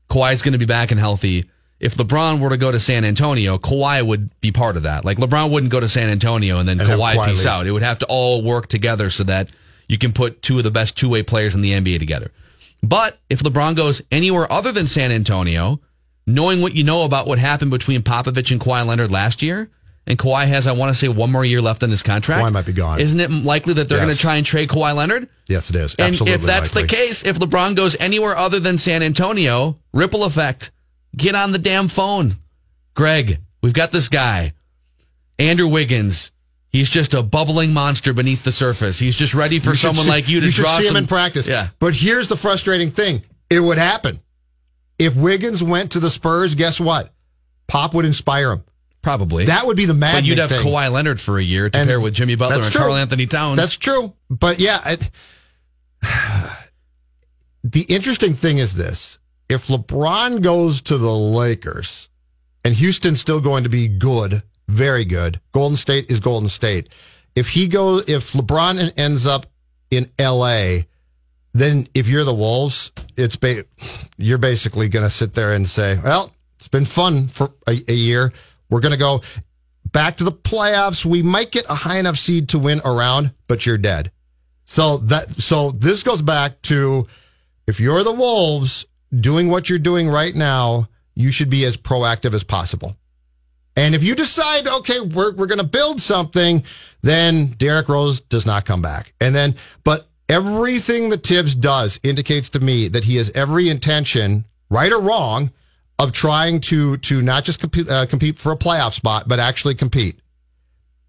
[0.10, 1.46] Kawhi's going to be back and healthy.
[1.80, 5.06] If LeBron were to go to San Antonio, Kawhi would be part of that.
[5.06, 7.48] Like LeBron wouldn't go to San Antonio and then And Kawhi Kawhi peace leave.
[7.48, 7.68] out.
[7.68, 9.50] It would have to all work together so that
[9.88, 12.32] you can put two of the best two way players in the NBA together.
[12.84, 15.80] But if LeBron goes anywhere other than San Antonio,
[16.26, 19.70] knowing what you know about what happened between Popovich and Kawhi Leonard last year,
[20.08, 22.44] and Kawhi has, I want to say, one more year left on his contract.
[22.44, 23.00] Kawhi might be gone.
[23.00, 24.06] Isn't it likely that they're Yes.
[24.06, 25.28] going to try and trade Kawhi Leonard?
[25.48, 25.94] Yes, it is.
[25.96, 26.34] And Absolutely.
[26.36, 26.82] if that's likely.
[26.84, 30.72] the case, if LeBron goes anywhere other than San Antonio, ripple effect.
[31.16, 32.36] Get on the damn phone.
[32.96, 34.54] Greg, we've got this guy.
[35.40, 36.32] Andrew Wiggins.
[36.70, 39.00] He's just a bubbling monster beneath the surface.
[39.00, 41.08] He's just ready for someone see- like you to should draw see some him in
[41.08, 41.48] practice.
[41.48, 41.70] Yeah.
[41.80, 44.20] But here's the frustrating thing: it would happen
[45.00, 46.56] if Wiggins went to the Spurs.
[46.56, 47.14] Guess what?
[47.68, 48.64] Pop would inspire him.
[49.08, 49.46] Probably.
[49.46, 50.60] That would be the but you'd have thing.
[50.60, 52.74] Kawhi Leonard for a year to And pair with Jimmy Butler and.
[52.74, 53.56] Karl-Anthony Towns.
[53.56, 54.12] That's true.
[54.30, 54.98] But yeah,
[57.64, 59.18] the interesting thing is this:
[59.48, 62.10] if LeBron goes to the Lakers,
[62.66, 65.40] and Houston's still going to be good, very good.
[65.54, 66.94] Golden State is Golden State.
[67.34, 69.46] If he goes, if LeBron ends up
[69.90, 70.86] in L.A.,
[71.54, 73.64] then if you're the Wolves, it's ba-
[74.18, 77.94] you're basically going to sit there and say, "Well, it's been fun for a, a
[77.94, 78.34] year.
[78.70, 79.22] We're going to go
[79.92, 81.06] back to the playoffs.
[81.06, 84.12] We might get a high enough seed to win around, but you're dead."
[84.66, 87.08] So that so this goes back to
[87.68, 88.86] if you're the Wolves
[89.18, 92.96] doing what you're doing right now, you should be as proactive as possible.
[93.76, 96.64] And if you decide, okay, we're we're going to build something,
[97.02, 99.14] then Derrick Rose does not come back.
[99.22, 104.46] And then, but everything that Tibbs does indicates to me that he has every intention,
[104.70, 105.52] right or wrong,
[106.00, 109.76] of trying to to not just compete uh, compete for a playoff spot, but actually
[109.76, 110.20] compete.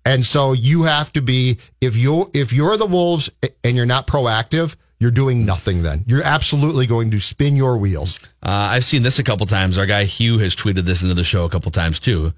[0.05, 3.31] And so you have to be if you if you're the Wolves
[3.63, 5.83] and you're not proactive, you're doing nothing.
[5.83, 8.19] Then you're absolutely going to spin your wheels.
[8.43, 9.77] Uh, I've seen this a couple times.
[9.77, 12.33] Our guy Hugh has tweeted this into the show a couple times too.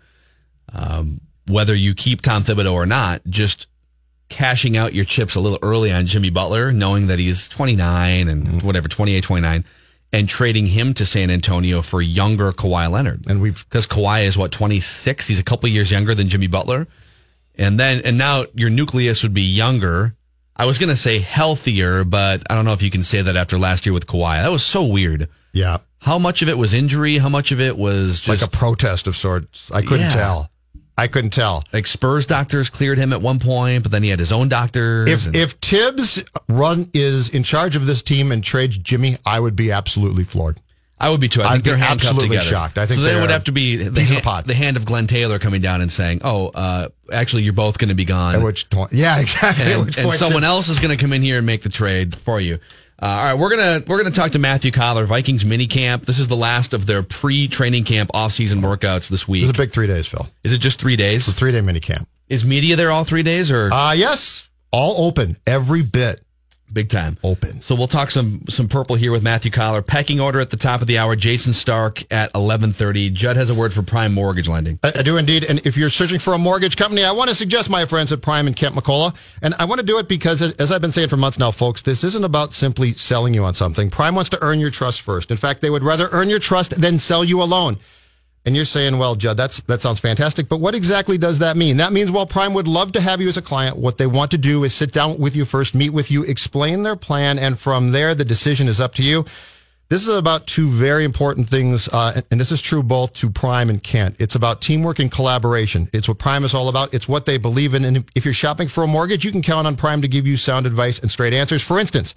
[0.72, 3.66] Um, whether you keep Tom Thibodeau or not, just
[4.28, 8.62] cashing out your chips a little early on Jimmy Butler, knowing that he's 29 and
[8.62, 9.64] whatever, 28, 29,
[10.12, 13.26] and trading him to San Antonio for younger Kawhi Leonard.
[13.28, 15.26] And we've because Kawhi is what 26.
[15.28, 16.86] He's a couple years younger than Jimmy Butler,
[17.56, 20.14] and then and now your nucleus would be younger.
[20.56, 23.58] I was gonna say healthier, but I don't know if you can say that after
[23.58, 24.42] last year with Kawhi.
[24.42, 25.28] That was so weird.
[25.52, 27.18] yeah, How much of it was injury?
[27.18, 29.70] How much of it was just like a protest of sorts.
[29.72, 30.10] I couldn't Yeah.
[30.10, 30.50] tell.
[31.00, 31.64] I couldn't tell.
[31.72, 35.06] like Spurs doctors cleared him at one point, but then he had his own doctor.
[35.06, 39.40] If and- if Tibbs run is in charge of this team and trades Jimmy, I
[39.40, 40.60] would be absolutely floored.
[41.00, 41.40] I would be too.
[41.40, 42.50] I I'd think they're handcuffed absolutely together.
[42.50, 42.76] shocked.
[42.76, 43.06] I think so.
[43.06, 45.62] They would have to be the, peas in a the hand of Glenn Taylor coming
[45.62, 48.92] down and saying, "Oh, uh, actually, you're both going to be gone." At which point,
[48.92, 49.72] yeah, exactly.
[49.72, 52.38] And, and someone else is going to come in here and make the trade for
[52.38, 52.58] you.
[53.02, 56.04] Uh, all right, we're gonna we're gonna talk to Matthew Coller, Vikings mini camp.
[56.04, 59.42] This is the last of their pre-training camp off-season workouts this week.
[59.44, 60.28] It's a big three days, Phil.
[60.44, 61.26] is it just three days?
[61.26, 62.06] It's a three day mini camp.
[62.28, 66.22] Is media there all three days or Uh yes, all open, every bit
[66.72, 67.16] big time?
[67.22, 67.60] open.
[67.60, 69.82] So we'll talk some some purple here with Matthew Coller.
[69.82, 71.16] Pecking order at the top of the hour.
[71.16, 73.10] Jayson Stark at eleven thirty.
[73.10, 74.78] Judd has a word for prime mortgage lending.
[74.82, 75.44] I, I do indeed.
[75.44, 78.22] And if you're searching for a mortgage company, I want to suggest my friends at
[78.22, 79.14] Prime and Kent McCullough.
[79.42, 81.82] And I want to do it because, as I've been saying for months now, folks,
[81.82, 83.90] this isn't about simply selling you on something.
[83.90, 85.30] Prime wants to earn your trust first.
[85.30, 87.78] In fact, they would rather earn your trust than sell you a loan.
[88.46, 90.48] And you're saying, well, Judd, that's, that sounds fantastic.
[90.48, 91.76] But what exactly does that mean?
[91.76, 94.30] That means while Prime would love to have you as a client, what they want
[94.30, 97.38] to do is sit down with you first, meet with you, explain their plan.
[97.38, 99.26] And from there, the decision is up to you.
[99.90, 103.68] This is about two very important things, uh, and this is true both to Prime
[103.68, 104.14] and Kent.
[104.20, 105.90] It's about teamwork and collaboration.
[105.92, 106.94] It's what Prime is all about.
[106.94, 107.84] It's what they believe in.
[107.84, 110.36] And if you're shopping for a mortgage, you can count on Prime to give you
[110.36, 111.60] sound advice and straight answers.
[111.60, 112.14] For instance,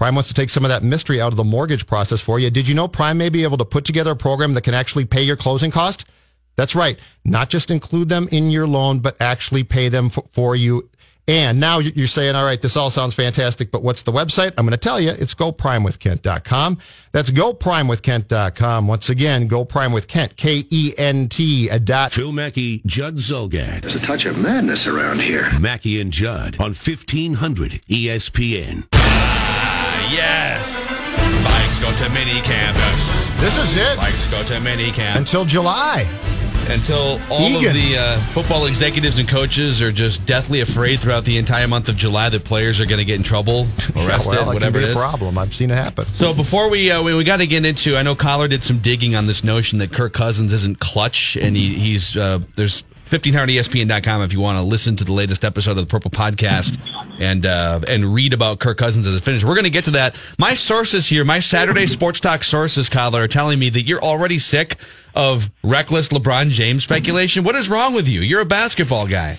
[0.00, 2.48] Prime wants to take some of that mystery out of the mortgage process for you.
[2.48, 5.04] Did you know Prime may be able to put together a program that can actually
[5.04, 6.06] pay your closing cost?
[6.56, 6.98] That's right.
[7.26, 10.88] Not just include them in your loan, but actually pay them f- for you.
[11.28, 14.54] And now you're saying, all right, this all sounds fantastic, but what's the website?
[14.56, 15.10] I'm going to tell you.
[15.10, 16.78] It's goprimewithkent.com.
[17.12, 18.88] That's goprimewithkent.com.
[18.88, 22.12] Once again, go prime with Kent, K-E-N-T a uh, dot.
[22.12, 23.82] Phil Mackey, Judd Zulgad.
[23.82, 25.50] There's a touch of madness around here.
[25.60, 29.19] Mackey and Judd on E 1500 ESPN.
[30.10, 30.74] Yes.
[31.44, 33.40] Vikes go to mini campus.
[33.40, 35.18] This is it Vikes go to mini camp.
[35.18, 36.06] until July.
[36.68, 37.68] Until all Egan.
[37.68, 41.88] of the uh, football executives and coaches are just deathly afraid throughout the entire month
[41.88, 43.62] of July that players are going to get in trouble,
[43.96, 45.00] arrested, Yeah, well, whatever it it can be is.
[45.00, 45.38] problem.
[45.38, 46.04] I've seen it happen.
[46.06, 48.78] So before we uh, we, we got to get into, I know Coller did some
[48.78, 54.22] digging on this notion that Kirk Cousins isn't clutch, and he, he's uh, there's 1500ESPN.com
[54.22, 56.78] if you want to listen to the latest episode of the Purple Podcast
[57.18, 59.48] and uh, and read about Kirk Cousins as a finisher.
[59.48, 60.16] We're going to get to that.
[60.38, 64.38] My sources here, my Saturday Sports Talk sources, Coller, are telling me that you're already
[64.38, 64.76] sick
[65.12, 67.42] of reckless LeBron James speculation.
[67.42, 68.20] What is wrong with you?
[68.20, 69.38] You're a basketball guy.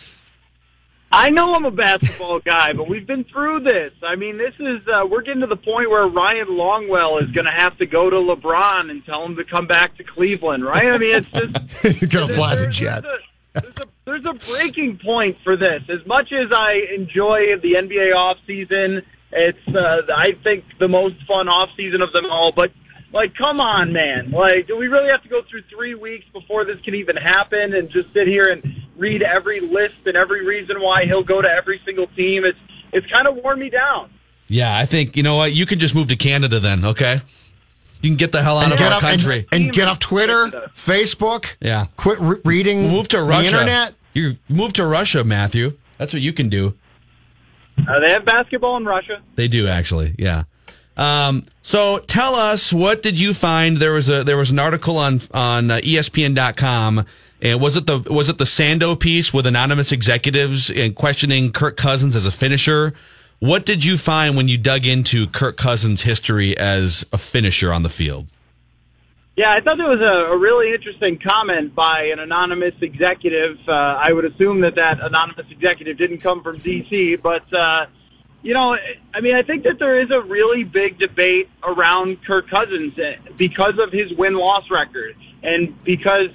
[1.14, 3.92] I know I'm a basketball guy, but we've been through this.
[4.02, 7.46] I mean, this is uh, we're getting to the point where Ryan Longwell is going
[7.46, 10.88] to have to go to LeBron and tell him to come back to Cleveland, right?
[10.88, 13.04] I mean, it's just going to fly the jet.
[13.04, 15.82] There's a, there's a there's a breaking point for this.
[15.90, 21.16] As much as I enjoy the NBA off season, it's uh, I think the most
[21.28, 22.52] fun off season of them all.
[22.56, 22.72] But
[23.14, 24.32] like, come on, man!
[24.32, 27.74] Like, do we really have to go through three weeks before this can even happen,
[27.74, 28.64] and just sit here and
[28.98, 32.44] read every list and every reason why he'll go to every single team?
[32.46, 32.60] It's
[32.94, 34.12] it's kind of worn me down.
[34.48, 35.54] Yeah, I think you know what.
[35.54, 36.86] You can just move to Canada then.
[36.86, 37.22] Okay,
[38.02, 39.48] you can get the hell out and of get our off, and- country.
[39.52, 41.56] And, get off Twitter, Facebook.
[41.60, 41.86] Yeah.
[41.98, 43.48] Quit re- reading Move to the Russia.
[43.48, 43.94] internet.
[44.14, 45.78] You move to Russia, Matthew.
[45.98, 46.74] That's what you can do.
[47.88, 49.22] Uh, they have basketball in Russia.
[49.36, 50.16] They do actually.
[50.20, 50.44] Yeah.
[50.98, 53.78] Um, so tell us what did you find?
[53.78, 57.06] There was a there was an article on on uh, ESPN.com.
[57.44, 61.78] And was it the was it the Sando piece with anonymous executives and questioning Kirk
[61.78, 62.94] Cousins as a finisher?
[63.42, 67.82] What did you find when you dug into Kirk Cousins' history as a finisher on
[67.82, 68.28] the field?
[69.36, 73.58] Yeah, I thought that was a, a really interesting comment by an anonymous executive.
[73.68, 77.88] Uh, I would assume that that anonymous executive didn't come from D.C., but uh,
[78.44, 78.78] you know,
[79.12, 83.16] I mean, I think that there is a really big debate around Kirk Cousins eh,
[83.38, 86.30] because of his win loss record and because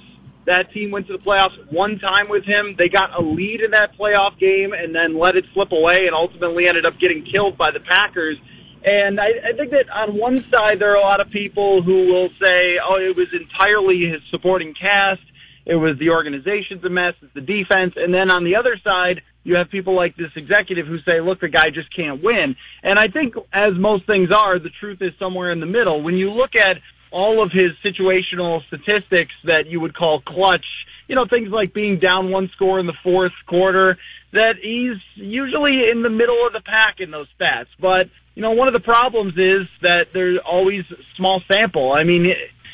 [0.47, 2.75] that team went to the playoffs one time with him.
[2.77, 6.15] They got a lead in that playoff game and then let it slip away and
[6.15, 8.37] ultimately ended up getting killed by the Packers.
[8.83, 12.07] And I, I think that on one side, there are a lot of people who
[12.07, 15.21] will say, oh, it was entirely his supporting cast.
[15.65, 17.13] It was the organization's a mess.
[17.21, 17.93] It's the defense.
[17.97, 21.41] And then on the other side, you have people like this executive who say, look,
[21.41, 22.55] the guy just can't win.
[22.83, 26.03] And I think, as most things are, the truth is somewhere in the middle.
[26.03, 26.77] When you look at
[27.11, 30.65] all of his situational statistics that you would call clutch,
[31.07, 33.97] you know, things like being down one score in the fourth quarter,
[34.33, 37.67] that he's usually in the middle of the pack in those stats.
[37.79, 40.83] But, you know, one of the problems is that there's always
[41.15, 41.93] small sample.
[41.93, 42.27] I mean,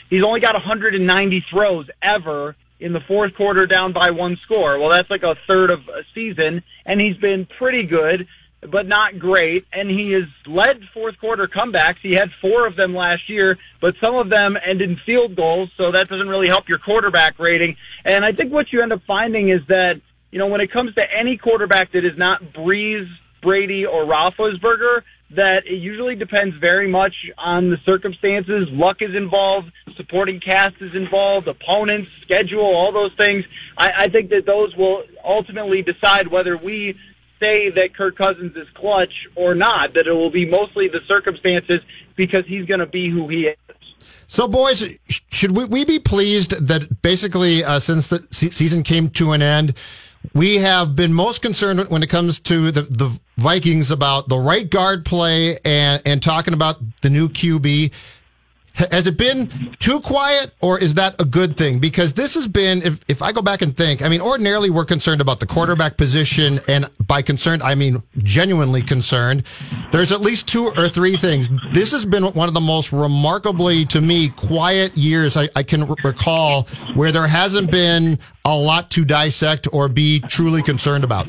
[0.10, 4.80] he's only got 190 throws ever in the fourth quarter down by one score.
[4.80, 8.28] Well, that's like a third of a season, and he's been pretty good
[8.72, 9.66] but not great.
[9.72, 11.98] And he has led fourth quarter comebacks.
[12.02, 15.70] He had four of them last year, but some of them ended in field goals,
[15.78, 17.76] so that doesn't really help your quarterback rating.
[18.06, 20.94] And I think what you end up finding is that, you know, when it comes
[20.96, 23.08] to any quarterback that is not Brees,
[23.42, 25.02] Brady, or Roethlisberger,
[25.36, 28.68] that it usually depends very much on the circumstances.
[28.72, 33.44] Luck is involved, supporting cast is involved, opponents, schedule, all those things.
[33.78, 36.96] I, I think that those will ultimately decide whether we
[37.44, 41.82] say that Kirk Cousins is clutch or not, that it will be mostly the circumstances
[42.16, 43.58] because he's going to be who he is.
[44.28, 44.98] So, boys,
[45.30, 49.76] should we, we be pleased that basically uh, since the season came to an end,
[50.34, 54.70] we have been most concerned when it comes to the, the Vikings about the right
[54.70, 57.92] guard play and, and talking about the new QB.
[58.74, 61.78] Has it been too quiet or is that a good thing?
[61.78, 64.84] Because this has been, if, if I go back and think, I mean, ordinarily we're
[64.86, 66.60] concerned about the quarterback position.
[66.68, 69.44] And by concerned, I mean genuinely concerned.
[69.92, 71.52] There's at least two or three things.
[71.72, 75.86] This has been one of the most remarkably, to me, quiet years I, I can
[76.04, 76.64] recall
[76.96, 81.28] where there hasn't been a lot to dissect or be truly concerned about.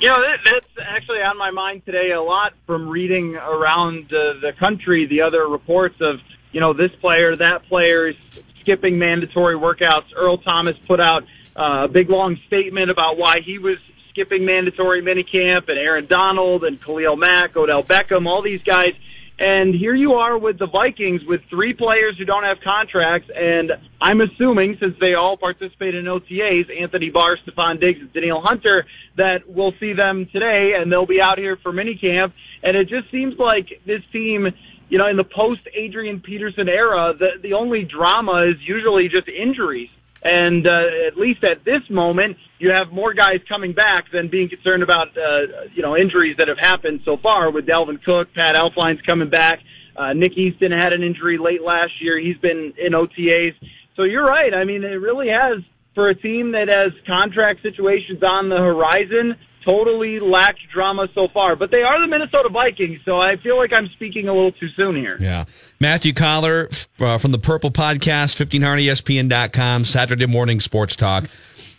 [0.00, 4.52] You know, that's actually on my mind today a lot from reading around uh, the
[4.58, 6.20] country the other reports of,
[6.52, 8.16] you know, this player, that player is
[8.60, 10.06] skipping mandatory workouts.
[10.16, 13.76] Earl Thomas put out uh, a big long statement about why he was
[14.08, 18.94] skipping mandatory minicamp and Aaron Donald and Khalil Mack, Odell Beckham, all these guys–
[19.40, 23.30] and here you are with the Vikings with three players who don't have contracts.
[23.34, 28.42] And I'm assuming, since they all participate in OTAs, Anthony Barr, Stefon Diggs, and Danielle
[28.42, 28.84] Hunter,
[29.16, 32.34] that we'll see them today and they'll be out here for minicamp.
[32.62, 34.46] And it just seems like this team,
[34.90, 39.26] you know, in the post Adrian Peterson era, the, the only drama is usually just
[39.26, 39.88] injuries.
[40.22, 44.50] And uh, at least at this moment, you have more guys coming back than being
[44.50, 47.50] concerned about uh, you know injuries that have happened so far.
[47.50, 49.60] With Dalvin Cook, Pat Elflein's coming back.
[49.96, 52.18] Uh, Nick Easton had an injury late last year.
[52.20, 53.54] He's been in OTAs.
[53.96, 54.54] So you're right.
[54.54, 55.62] I mean, it really has
[55.94, 61.56] for a team that has contract situations on the horizon totally lacked drama so far.
[61.56, 64.68] But they are the Minnesota Vikings, so I feel like I'm speaking a little too
[64.76, 65.16] soon here.
[65.20, 65.44] Yeah.
[65.78, 66.68] Matthew Coller
[66.98, 71.24] uh, from the Purple Podcast, 1500ESPN.com, Saturday morning sports talk.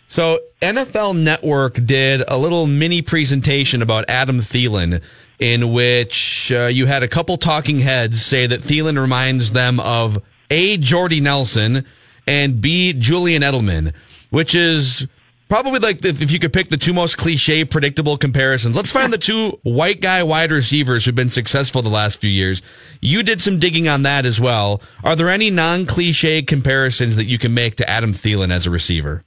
[0.08, 5.02] So NFL Network did a little mini presentation about Adam Thielen
[5.38, 10.22] in which uh, you had a couple talking heads say that Thielen reminds them of
[10.50, 10.76] A.
[10.76, 11.86] Jordy Nelson
[12.26, 12.92] and B.
[12.92, 13.94] Julian Edelman,
[14.30, 15.08] which is
[15.52, 18.74] probably like if you could pick the two most cliche, predictable comparisons.
[18.74, 22.62] Let's find the two white guy wide receivers who've been successful the last few years.
[23.02, 24.80] You did some digging on that as well.
[25.04, 28.70] Are there any non cliche comparisons that you can make to Adam Thielen as a
[28.70, 29.24] receiver?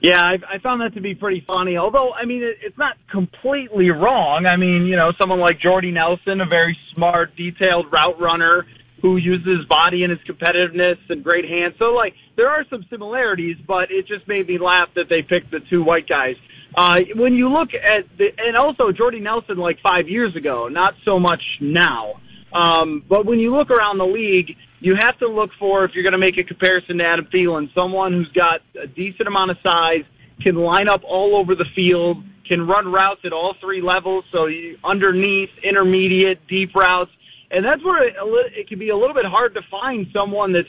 [0.00, 1.76] Yeah, I, I found that to be pretty funny.
[1.76, 4.46] Although, I mean, it, it's not completely wrong.
[4.46, 8.64] I mean, you know, someone like Jordy Nelson, a very smart, detailed route runner
[9.00, 11.74] who uses his body and his competitiveness and great hands.
[11.78, 15.50] So, like, there are some similarities, but it just made me laugh that they picked
[15.50, 16.34] the two white guys.
[16.76, 20.94] Uh, when you look at the, and also Jordy Nelson like five years ago, not
[21.04, 22.20] so much now.
[22.52, 26.04] Um, but when you look around the league, you have to look for, if you're
[26.04, 29.56] going to make a comparison to Adam Thielen, someone who's got a decent amount of
[29.62, 30.04] size,
[30.42, 34.46] can line up all over the field, can run routes at all three levels, so
[34.46, 37.10] you, underneath, intermediate, deep routes.
[37.50, 38.14] And that's where it,
[38.56, 40.68] it can be a little bit hard to find someone that's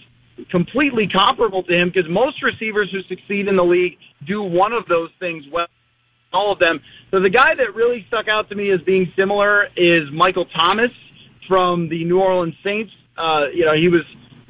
[0.50, 4.86] completely comparable to him because most receivers who succeed in the league do one of
[4.88, 5.68] those things well.
[6.32, 6.80] All of them.
[7.10, 10.92] So the guy that really stuck out to me as being similar is Michael Thomas
[11.48, 12.92] from the New Orleans Saints.
[13.18, 14.04] Uh, you know, he was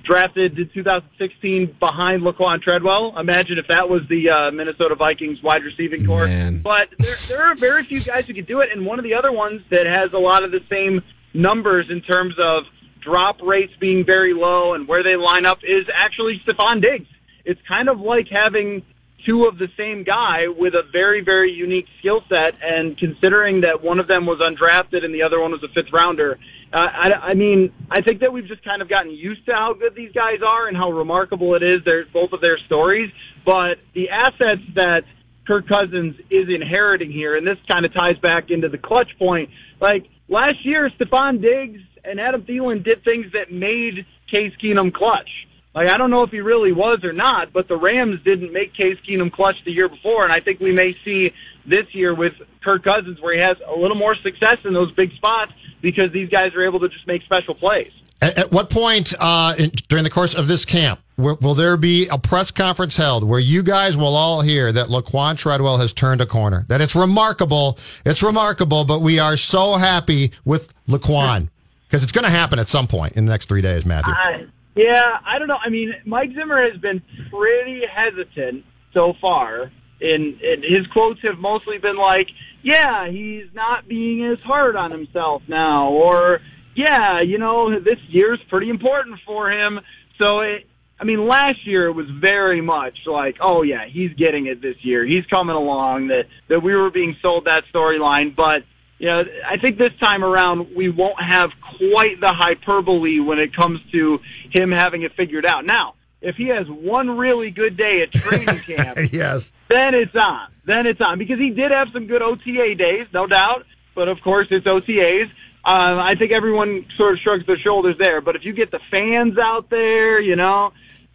[0.03, 3.17] drafted in 2016 behind Laquon Treadwell.
[3.17, 6.27] Imagine if that was the uh, Minnesota Vikings wide receiving corps.
[6.27, 6.61] Man.
[6.61, 9.13] But there, there are very few guys who can do it, and one of the
[9.13, 11.01] other ones that has a lot of the same
[11.33, 12.63] numbers in terms of
[13.01, 17.09] drop rates being very low and where they line up is actually Stefon Diggs.
[17.45, 18.83] It's kind of like having
[19.25, 22.61] two of the same guy with a very, very unique skill set.
[22.61, 25.91] And considering that one of them was undrafted and the other one was a fifth
[25.91, 26.39] rounder,
[26.71, 29.73] uh, I, I mean, I think that we've just kind of gotten used to how
[29.73, 31.83] good these guys are and how remarkable it is.
[31.83, 33.11] Their both of their stories,
[33.43, 35.03] but the assets that
[35.47, 39.49] Kirk Cousins is inheriting here, and this kind of ties back into the clutch point.
[39.81, 45.29] Like last year, Stefon Diggs and Adam Thielen did things that made Case Keenum clutch.
[45.75, 48.73] Like I don't know if he really was or not, but the Rams didn't make
[48.73, 51.31] Case Keenum clutch the year before, and I think we may see
[51.65, 55.11] this year with Kirk Cousins where he has a little more success in those big
[55.13, 55.51] spots
[55.81, 57.91] because these guys are able to just make special plays.
[58.21, 62.07] At, at what point uh, in, during the course of this camp will, there be
[62.07, 66.21] a press conference held where you guys will all hear that Laquon Treadwell has turned
[66.21, 66.65] a corner?
[66.67, 71.49] That it's remarkable, it's remarkable, but we are so happy with Laquon
[71.87, 74.13] because it's going to happen at some point in the next three days, Matthew.
[74.13, 74.45] I,
[74.75, 75.57] yeah, I don't know.
[75.63, 78.63] I mean, Mike Zimmer has been pretty hesitant
[78.93, 79.71] so far.
[80.01, 82.27] In his quotes have mostly been like,
[82.63, 86.39] "Yeah, he's not being as hard on himself now," or
[86.75, 89.81] "Yeah, you know, this year's pretty important for him."
[90.17, 90.68] So it,
[90.99, 94.75] I mean, last year it was very much like, "Oh yeah, he's getting it this
[94.81, 95.05] year.
[95.05, 98.63] He's coming along." That that we were being sold that storyline, but
[98.97, 103.55] you know, I think this time around we won't have quite the hyperbole when it
[103.55, 104.19] comes to
[104.51, 105.65] him having it figured out.
[105.65, 110.51] Now, if he has one really good day at training camp, yes, then it's on.
[110.65, 113.63] Then it's on because he did have some good OTA days, no doubt.
[113.95, 115.31] But of course, it's OTAs.
[115.65, 118.21] Uh, I think everyone sort of shrugs their shoulders there.
[118.21, 120.71] But if you get the fans out there, you know,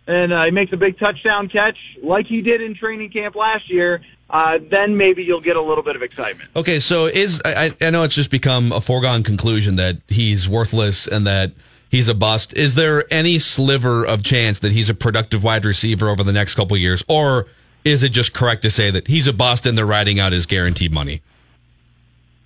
[0.07, 3.71] and uh, he makes a big touchdown catch like he did in training camp last
[3.71, 6.49] year, uh, then maybe you'll get a little bit of excitement.
[6.57, 11.07] Okay, so is I, I know it's just become a foregone conclusion that he's worthless
[11.07, 11.53] and that
[11.91, 12.57] he's a bust.
[12.57, 16.55] Is there any sliver of chance that he's a productive wide receiver over the next
[16.55, 17.47] couple years, or
[17.85, 20.47] is it just correct to say that he's a bust and they're riding out his
[20.47, 21.23] guaranteed money?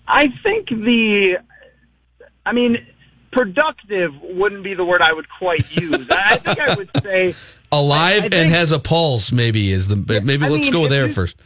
[0.06, 1.38] I think the,
[2.44, 2.86] I mean,
[3.32, 6.08] productive wouldn't be the word I would quite use.
[6.10, 7.34] I think I would say
[7.72, 9.32] alive I, I think, and has a pulse.
[9.32, 11.36] Maybe is the maybe I let's mean, go there you, first.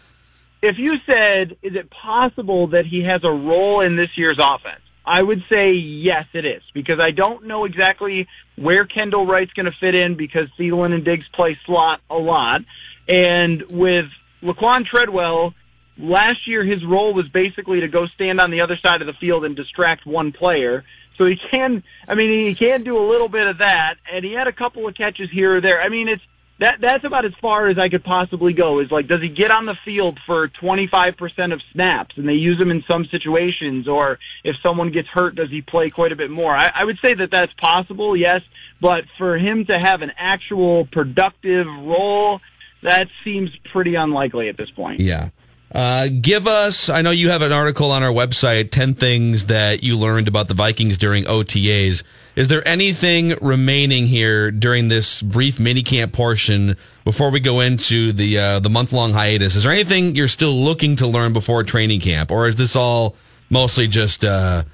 [0.63, 4.81] If you said, is it possible that he has a role in this year's offense?
[5.05, 9.67] I would say yes, it is because I don't know exactly where Kendall Wright's going
[9.67, 12.61] to fit in because Thielen and Diggs play slot a lot,
[13.09, 14.07] and with
[14.43, 15.55] Laquon Treadwell.
[15.99, 19.13] Last year, his role was basically to go stand on the other side of the
[19.21, 20.85] field and distract one player.
[21.23, 24.33] So he can, I mean, he can do a little bit of that, and he
[24.33, 25.81] had a couple of catches here or there.
[25.81, 26.23] I mean, it's
[26.59, 28.81] that that's about as far as I could possibly go.
[28.81, 32.61] Is like, does he get on the field for 25% of snaps, and they use
[32.61, 36.31] him in some situations, or if someone gets hurt, does he play quite a bit
[36.31, 36.57] more?
[36.57, 38.41] I, I would say that that's possible, yes,
[38.81, 42.41] but for him to have an actual productive role,
[42.83, 44.99] that seems pretty unlikely at this point.
[44.99, 45.29] Yeah.
[45.75, 49.83] Uh, give us, I know you have an article on our website, 10 things that
[49.83, 52.03] you learned about the Vikings during OTAs.
[52.37, 58.39] Is there anything remaining here during this brief minicamp portion before we go into the,
[58.39, 59.57] uh, the month long hiatus?
[59.57, 62.31] Is there anything you're still looking to learn before training camp?
[62.31, 63.17] Or is this all
[63.49, 64.65] mostly just, uh,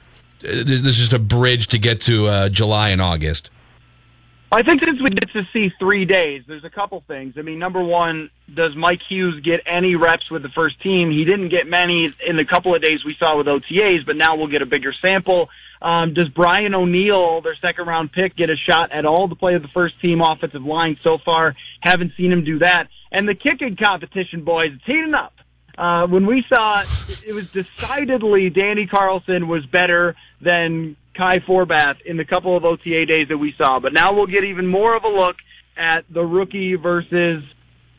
[0.41, 3.51] this is just a bridge to get to, uh, July and August?
[4.51, 7.35] I think since we get to see three days, there's a couple things.
[7.37, 11.11] I mean, number one, does Mike Hughes get any reps with the first team?
[11.11, 14.37] He didn't get many in the couple of days we saw with OTAs, but now
[14.37, 15.51] we'll get a bigger sample.
[15.83, 19.53] Um, does Brian O'Neill, their second round pick, get a shot at all to play
[19.53, 21.55] with the first team offensive line so far?
[21.83, 22.89] Haven't seen him do that.
[23.13, 25.35] And the kicking competition, boys, it's heating up.
[25.77, 26.83] Uh, when we saw
[27.25, 33.05] it was decidedly Danny Carlson was better than Kai Forbath in the couple of OTA
[33.07, 33.81] days that we saw.
[33.81, 35.37] But now we'll get even more of a look
[35.77, 37.43] at the rookie versus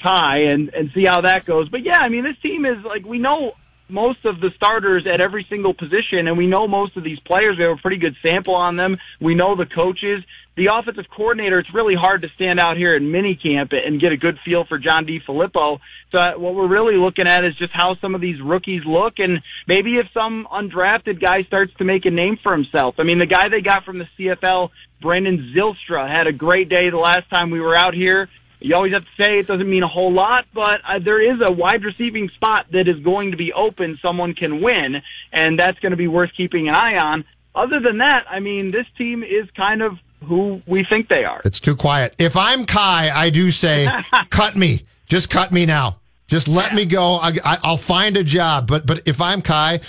[0.01, 1.67] Kai and, and see how that goes.
[1.69, 3.51] But yeah, I mean, this team is like, we know
[3.89, 7.57] most of the starters at every single position, and we know most of these players.
[7.57, 8.97] We have a pretty good sample on them.
[9.19, 10.23] We know the coaches.
[10.59, 14.17] The offensive coordinator, it's really hard to stand out here in minicamp and get a
[14.17, 15.79] good feel for John DeFilippo.
[16.11, 19.19] So uh, what we're really looking at is just how some of these rookies look,
[19.19, 19.39] and
[19.69, 22.95] maybe if some undrafted guy starts to make a name for himself.
[22.97, 26.89] I mean, the guy they got from the CFL, Brandon Zylstra, had a great day
[26.89, 28.27] the last time we were out here.
[28.59, 31.39] You always have to say it doesn't mean a whole lot, but uh, there is
[31.39, 33.97] a wide receiving spot that is going to be open.
[34.01, 34.95] Someone can win,
[35.31, 37.23] and that's going to be worth keeping an eye on.
[37.55, 39.93] Other than that, I mean, this team is kind of
[40.25, 41.41] who we think they are.
[41.45, 42.13] It's too quiet.
[42.17, 43.87] If I'm Kai, I do say,
[44.29, 44.85] cut me.
[45.07, 45.99] Just cut me now.
[46.27, 47.15] Just let me go.
[47.15, 48.67] I, I, I'll find a job.
[48.67, 49.79] But but if I'm Kai,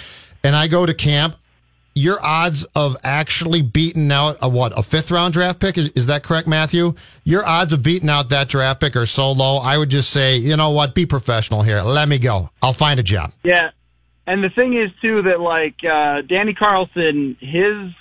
[0.42, 1.36] and I go to camp,
[1.94, 6.06] your odds of actually beating out a what a fifth round draft pick is, is
[6.06, 6.94] that correct, Matthew?
[7.24, 9.58] Your odds of beating out that draft pick are so low.
[9.58, 11.82] I would just say, you know what, be professional here.
[11.82, 12.48] Let me go.
[12.62, 13.32] I'll find a job.
[13.44, 13.70] Yeah,
[14.26, 17.92] and the thing is too that like uh, Danny Carlson, his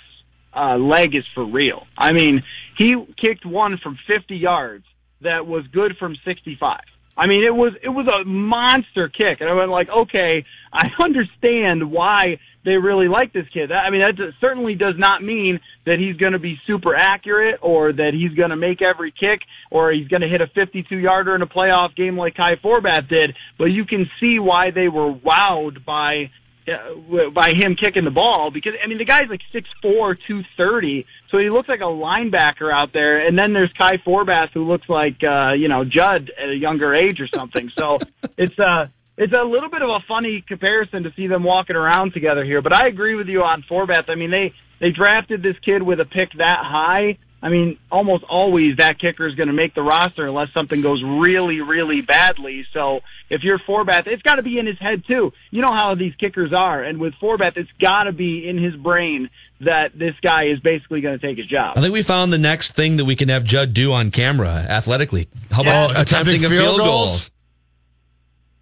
[0.54, 1.86] uh, leg is for real.
[1.96, 2.42] I mean,
[2.76, 4.84] he kicked one from 50 yards
[5.22, 6.80] that was good from 65.
[7.16, 10.86] I mean, it was it was a monster kick, and I went like, okay, I
[11.04, 13.72] understand why they really like this kid.
[13.72, 17.92] I mean, that certainly does not mean that he's going to be super accurate or
[17.92, 19.40] that he's going to make every kick
[19.70, 23.08] or he's going to hit a 52 yarder in a playoff game like Kai Forbath
[23.08, 23.34] did.
[23.58, 26.30] But you can see why they were wowed by
[26.70, 30.42] uh, by him kicking the ball because I mean the guy's like six four, two
[30.56, 33.26] thirty, so he looks like a linebacker out there.
[33.26, 36.94] And then there's Kai Forbath who looks like uh, you know Judd at a younger
[36.94, 37.70] age or something.
[37.78, 37.98] So
[38.38, 42.12] it's uh it's a little bit of a funny comparison to see them walking around
[42.12, 42.62] together here.
[42.62, 44.08] But I agree with you on Forbath.
[44.08, 47.18] I mean they they drafted this kid with a pick that high.
[47.42, 51.02] I mean, almost always that kicker is going to make the roster unless something goes
[51.02, 52.66] really, really badly.
[52.74, 55.32] So if you're Forbath, it's got to be in his head too.
[55.50, 58.74] You know how these kickers are, and with Forbath, it's got to be in his
[58.76, 59.30] brain
[59.62, 61.78] that this guy is basically going to take his job.
[61.78, 64.50] I think we found the next thing that we can have Judd do on camera
[64.68, 65.28] athletically.
[65.50, 66.00] How about Yeah.
[66.02, 66.86] attempting a Attempting field field goal?
[66.86, 67.30] goals?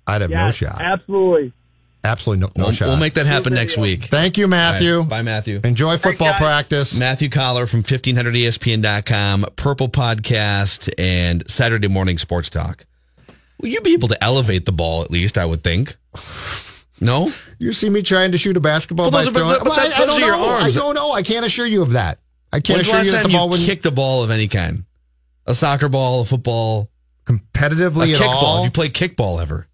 [0.07, 0.81] I'd have no shot.
[0.81, 1.53] Absolutely.
[2.09, 2.89] Absolutely no, no We'll, shot.
[2.89, 4.05] we'll make that happen next week.
[4.07, 4.95] Thank you, Matthew.
[4.95, 5.09] All right.
[5.09, 5.61] Bye, Matthew.
[5.63, 6.39] Enjoy football guys.
[6.39, 6.99] practice.
[6.99, 12.87] Matthew Coller from E 1500ESPN.com, Purple Podcast, and Saturday Morning Sports Talk.
[13.61, 15.97] Will you be able to elevate the ball at least, I would think?
[17.01, 17.33] No?
[17.59, 19.65] You see me trying to shoot a basketball Well, by those are- throwing.
[19.65, 20.49] but that- I, I those don't are your know.
[20.59, 21.13] I don't know.
[21.13, 22.19] I can't assure you of that.
[22.53, 23.69] I can't When's the assure last you that the ball you wouldn't...
[23.69, 24.85] kicked a ball of any kind?
[25.47, 26.89] A soccer ball, a football,
[27.27, 28.29] a competitively at kickball?
[28.43, 28.57] all.
[28.57, 29.67] Have you play kickball ever?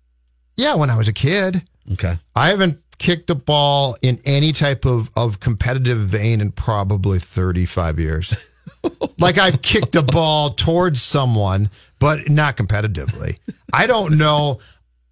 [0.56, 1.62] yeah, when I was a kid,
[1.92, 2.18] Okay.
[2.34, 7.98] I haven't kicked a ball in any type of, of competitive vein in probably 35
[7.98, 8.36] years.
[9.18, 13.38] like I've kicked a ball towards someone, but not competitively.
[13.72, 14.60] I don't know.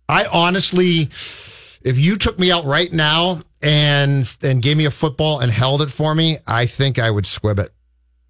[0.09, 1.03] I honestly,
[1.83, 5.83] if you took me out right now and and gave me a football and held
[5.83, 7.73] it for me, I think I would squib it.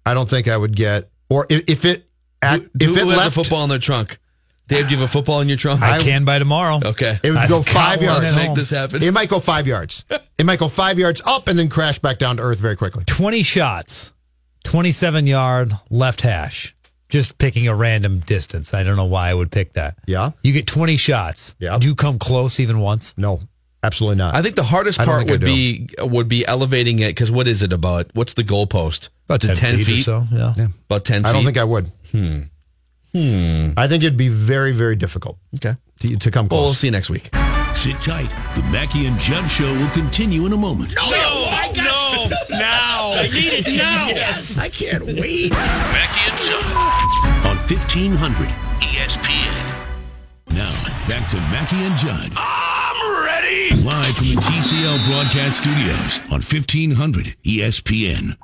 [0.05, 2.09] I don't think I would get or if, if it
[2.41, 4.19] at, Who, if it left a football in their trunk?
[4.67, 5.81] Dave, do you have a football in your trunk?
[5.81, 6.79] I can by tomorrow.
[6.83, 7.19] Okay.
[7.21, 8.29] It would I've go five one yards.
[8.29, 9.03] at Make this happen.
[9.03, 10.05] It might go five yards.
[10.37, 13.03] It might go five yards up and then crash back down to earth very quickly.
[13.05, 14.13] 20 shots,
[14.63, 16.75] 27 yard left hash.
[17.09, 18.73] Just picking a random distance.
[18.73, 19.99] I don't know why I would pick that.
[20.07, 20.31] Yeah.
[20.41, 21.55] You get 20 shots.
[21.59, 21.77] Yeah.
[21.77, 23.13] Do you come close even once?
[23.17, 23.41] No,
[23.83, 24.33] absolutely not.
[24.33, 27.71] I think the hardest part would be would be elevating it because what is it
[27.71, 28.07] about?
[28.13, 29.09] What's the goalpost?
[29.25, 30.27] About Is 10, it feet, or so.
[30.31, 30.67] Yeah.
[30.89, 31.23] About ten.
[31.25, 31.91] I don't think I would.
[32.11, 32.41] Hmm.
[33.13, 33.71] Hmm.
[33.77, 35.75] I think it'd be very, very difficult Okay.
[35.99, 37.29] to, to come Well, we'll see you next week.
[37.75, 38.29] Sit tight.
[38.55, 40.95] The Mackey and Judd Show will continue in a moment.
[40.95, 43.11] No, no, no, now.
[43.13, 44.07] I need it now.
[44.07, 44.57] Yes.
[44.57, 45.51] I can't wait.
[45.51, 48.49] Mackey and Judd on 1500
[48.81, 49.79] ESPN.
[50.49, 50.71] Now,
[51.07, 52.31] back to Mackey and Judd.
[52.35, 53.75] I'm ready.
[53.83, 58.37] Live from the TCL broadcast studios on E 1500 ESPN.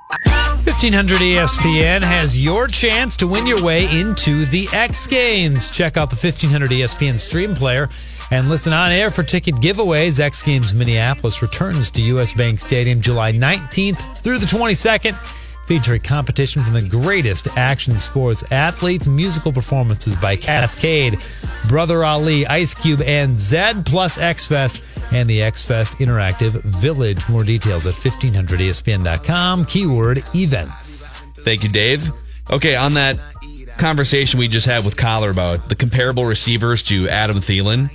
[0.82, 5.70] 1500 ESPN has your chance to win your way into the X Games.
[5.70, 7.90] Check out the 1500 ESPN stream player
[8.32, 10.22] and listen on air for ticket giveaways.
[10.22, 15.18] X Games Minneapolis returns to US Bank Stadium July 19th through the 22nd.
[15.70, 21.22] Featuring competition from the greatest action sports athletes, musical performances by Kaskade,
[21.70, 27.30] Brother Ali, Ice Cube, and Zedd, plus X Fest and the X Fest Interactive Village.
[27.30, 31.14] More details at 1500ESPN.com, keyword events.
[31.36, 32.12] Thank you, Dave.
[32.50, 33.20] Okay, on that
[33.78, 37.92] conversation we just had with Coller about the comparable receivers to Adam Thielen,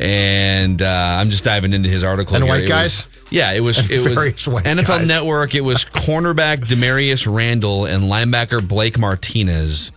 [0.00, 2.34] and uh, I'm just diving into his article.
[2.34, 2.52] And here.
[2.52, 3.08] white It guys?
[3.32, 3.78] Yeah, it was.
[3.90, 5.08] It was NFL guys.
[5.08, 5.54] Network.
[5.54, 9.90] It was cornerback Damarious Randall and linebacker Blake Martinez,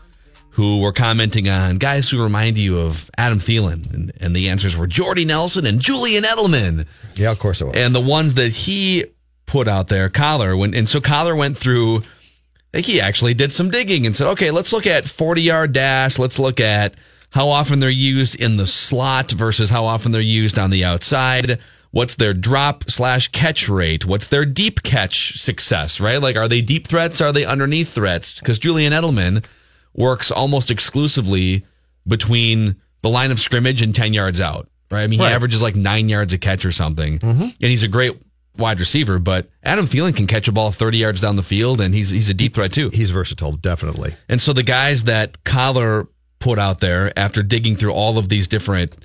[0.52, 4.76] who were commenting on guys who remind you of Adam Thielen, and, and the answers
[4.78, 6.86] were Jordy Nelson and Julian Edelman.
[7.16, 7.76] Yeah, of course it was.
[7.76, 9.06] And the ones that he
[9.46, 11.98] put out there, Coller, when and so Coller went through.
[11.98, 15.72] I think he actually did some digging and said, okay, let's look at 40 yard
[15.72, 16.20] dash.
[16.20, 16.96] Let's look at
[17.30, 21.60] how often they're used in the slot versus how often they're used on the outside.
[21.96, 24.04] What's their drop slash catch rate?
[24.06, 26.22] What's their deep catch success, right?
[26.22, 27.22] Like, are they deep threats?
[27.22, 28.38] Are they underneath threats?
[28.38, 29.46] Because Julian Edelman
[29.94, 31.64] works almost exclusively
[32.06, 35.04] between the line of scrimmage and 10 yards out, right?
[35.04, 35.32] I mean, he Right.
[35.32, 37.18] averages like nine yards a catch or something.
[37.20, 37.42] Mm-hmm.
[37.44, 38.22] And he's a great
[38.58, 41.96] wide receiver, but Adam Thielen can catch a ball 30 yards down the field, and
[41.96, 42.90] he's he's a deep threat too.
[42.90, 44.16] He's versatile, definitely.
[44.28, 48.50] And so the guys that Coller put out there after digging through all of these
[48.50, 48.98] different,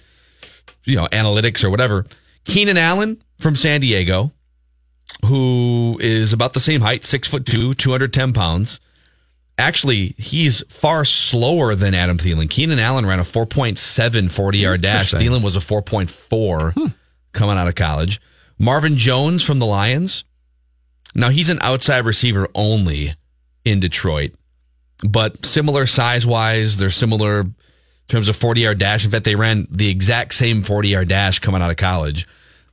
[0.85, 2.05] you know, analytics or whatever,
[2.45, 4.33] Keenan Allen from San Diego,
[5.25, 8.81] who is about the same height, six foot two, 210 pounds.
[9.59, 12.49] Actually, he's far slower than Adam Thielen.
[12.49, 15.13] Keenan Allen ran a 4.7 40 yard dash.
[15.13, 16.87] Thielen was a 4.4 hmm.
[17.33, 18.21] coming out of college.
[18.59, 20.25] Marvin Jones from the Lions.
[21.15, 23.15] Now he's an outside receiver only
[23.65, 24.33] in Detroit,
[25.07, 27.47] but similar size wise, they're similar
[28.11, 29.05] in terms of 40 yard dash.
[29.05, 32.27] In fact, they ran the exact same 40 yard dash coming out of college.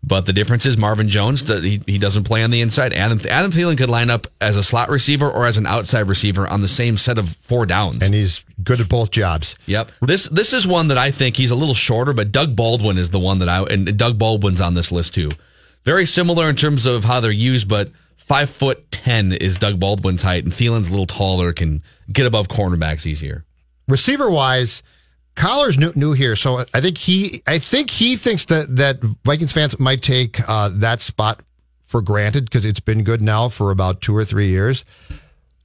[0.03, 2.93] But the difference is Marvin Jones, he, he doesn't play on the inside.
[2.93, 6.47] Adam, Adam Thielen could line up as a slot receiver or as an outside receiver
[6.47, 8.05] on the same set of four downs.
[8.05, 9.55] And he's good at both jobs.
[9.65, 9.91] Yep.
[10.01, 13.09] This this is one that I think he's a little shorter, but Doug Baldwin is
[13.09, 15.31] the one that I and Doug Baldwin's on this list too.
[15.83, 20.23] Very similar in terms of how they're used, but five foot ten is Doug Baldwin's
[20.23, 23.45] height, and Thielen's a little taller, can get above cornerbacks easier.
[23.87, 24.83] receiver wise,
[25.37, 29.53] Coller's new, new here, so I think he, I think he thinks that that Vikings
[29.53, 31.41] fans might take uh, that spot
[31.81, 34.83] for granted because it's been good now for about two or three years.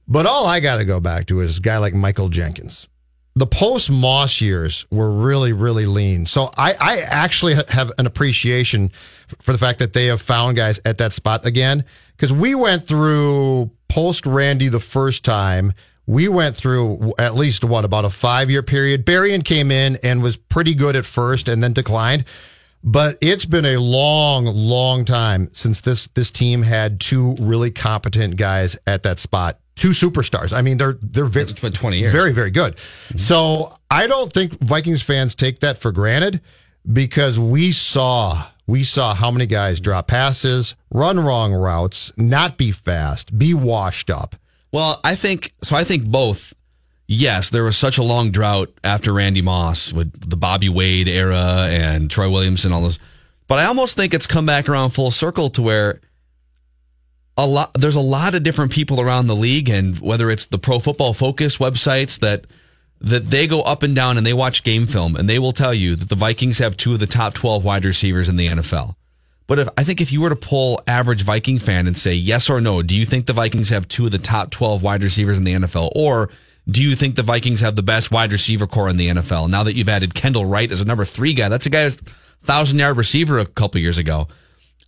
[0.07, 2.87] But all I got to go back to is a guy like Michael Jenkins.
[3.35, 6.27] The post Moss years were really, really lean.
[6.27, 8.91] So I, I actually have an appreciation
[9.39, 11.83] for the fact that they have found guys at that spot again.
[12.15, 15.73] Because we went through post Randy the first time.
[16.05, 19.05] We went through at least what about a five year period.
[19.05, 22.25] Berrian came in and was pretty good at first and then declined.
[22.83, 28.35] But it's been a long, long time since this this team had two really competent
[28.35, 29.59] guys at that spot.
[29.75, 30.51] Two superstars.
[30.51, 32.11] I mean, they're they're very, 20 years.
[32.11, 32.75] very, very good.
[32.75, 33.17] Mm-hmm.
[33.19, 36.41] So I don't think Vikings fans take that for granted
[36.91, 42.71] because we saw we saw how many guys drop passes, run wrong routes, not be
[42.71, 44.35] fast, be washed up.
[44.73, 45.77] Well, I think so.
[45.77, 46.53] I think both.
[47.07, 51.67] Yes, there was such a long drought after Randy Moss with the Bobby Wade era
[51.69, 52.97] and Troy Williamson, all those.
[53.47, 56.01] But I almost think it's come back around full circle to where
[57.37, 60.57] a lot there's a lot of different people around the league, and whether it's the
[60.57, 62.45] Pro Football Focus websites that
[62.99, 65.73] that they go up and down and they watch game film and they will tell
[65.73, 68.95] you that the Vikings have two of the top 12 wide receivers in the NFL.
[69.47, 72.49] But if I think if you were to pull average Viking fan and say yes
[72.49, 75.37] or no, do you think the Vikings have two of the top 12 wide receivers
[75.37, 76.29] in the NFL or
[76.69, 79.49] do you think the Vikings have the best wide receiver corps in the NFL?
[79.49, 81.99] Now that you've added Kendall Wright as a number 3 guy, that's a guy who's
[82.45, 84.29] 1000 yard receiver a couple years ago.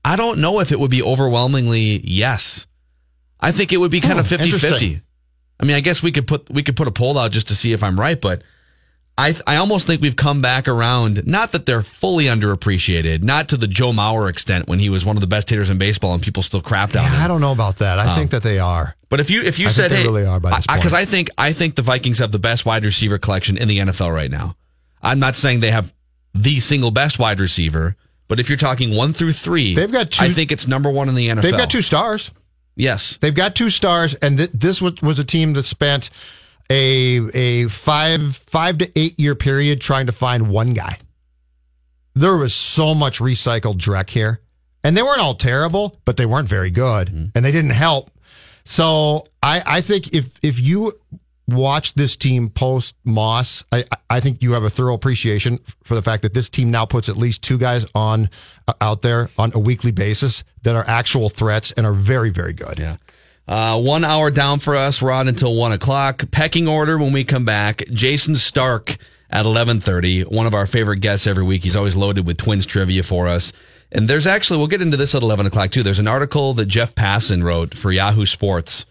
[0.05, 2.65] I don't know if it would be overwhelmingly yes.
[3.41, 5.01] I think it would be kind of Hmm, 50-50.
[5.59, 7.55] I mean, I guess we could put we could put a poll out just to
[7.55, 8.41] see if I'm right, but
[9.17, 11.25] I I almost think we've come back around.
[11.25, 15.15] Not that they're fully underappreciated, not to the Joe Mauer extent when he was one
[15.15, 17.21] of the best hitters in baseball and people still crapped on Yeah, him.
[17.23, 17.97] I don't know about that.
[17.99, 18.95] I Um, think that they are.
[19.09, 20.93] But if you if you I said they hey, really are by because point.
[20.93, 24.13] I think I think the Vikings have the best wide receiver collection in the NFL
[24.13, 24.55] right now.
[25.01, 25.93] I'm not saying they have
[26.33, 27.95] the single best wide receiver,
[28.27, 31.07] but if you're talking one through three, They've got two- I think it's number one
[31.07, 31.41] in the NFL.
[31.43, 32.31] They've got two stars.
[32.75, 36.09] Yes, They've got two stars, and th- this was, was a team that spent
[36.69, 40.97] a a five five to eight year period trying to find one guy.
[42.13, 44.39] There was so much recycled Drek here,
[44.83, 47.25] and they weren't all terrible, but they weren't very good, Mm-hmm.
[47.35, 48.09] and they didn't help.
[48.63, 50.93] So I I think if if you
[51.47, 56.01] watch this team post Moss, I I think you have a thorough appreciation for the
[56.01, 58.29] fact that this team now puts at least two guys on
[58.67, 62.53] uh, out there on a weekly basis that are actual threats and are very very
[62.53, 62.79] good.
[62.79, 62.95] Yeah.
[63.47, 65.01] Uh, one hour down for us.
[65.01, 66.31] We're on until one o'clock.
[66.31, 67.83] Pecking order when we come back.
[67.91, 68.97] Jayson Stark
[69.29, 70.23] at eleven thirty.
[70.23, 71.63] One of our favorite guests every week.
[71.63, 73.53] He's always loaded with Twins trivia for us.
[73.91, 75.83] And there's actually we'll get into this at eleven o'clock too.
[75.83, 78.87] There's an article that Jeff Passan wrote for Yahoo Sports,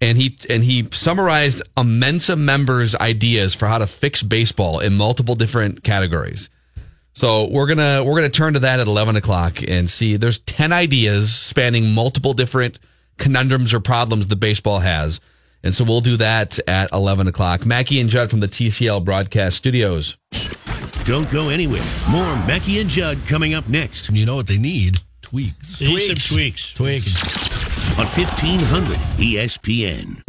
[0.00, 4.96] and he and he summarized a Mensa members' ideas for how to fix baseball in
[4.96, 6.50] multiple different categories.
[7.14, 10.16] So we're gonna we're gonna turn to that at eleven o'clock and see.
[10.16, 12.80] There's ten ideas spanning multiple different
[13.18, 15.20] conundrums or problems the baseball has,
[15.62, 17.66] and so we'll do that at eleven o'clock.
[17.66, 20.16] Mackey and Judd from the TCL broadcast studios.
[21.04, 21.84] Don't go anywhere.
[22.10, 25.00] More Mackey and Judd coming up next You know what they need?
[25.22, 25.78] Tweaks.
[25.78, 26.28] Tweaks.
[26.28, 26.74] tweaks.
[26.74, 27.98] Tweaks.
[27.98, 30.22] on 1500 ESPN.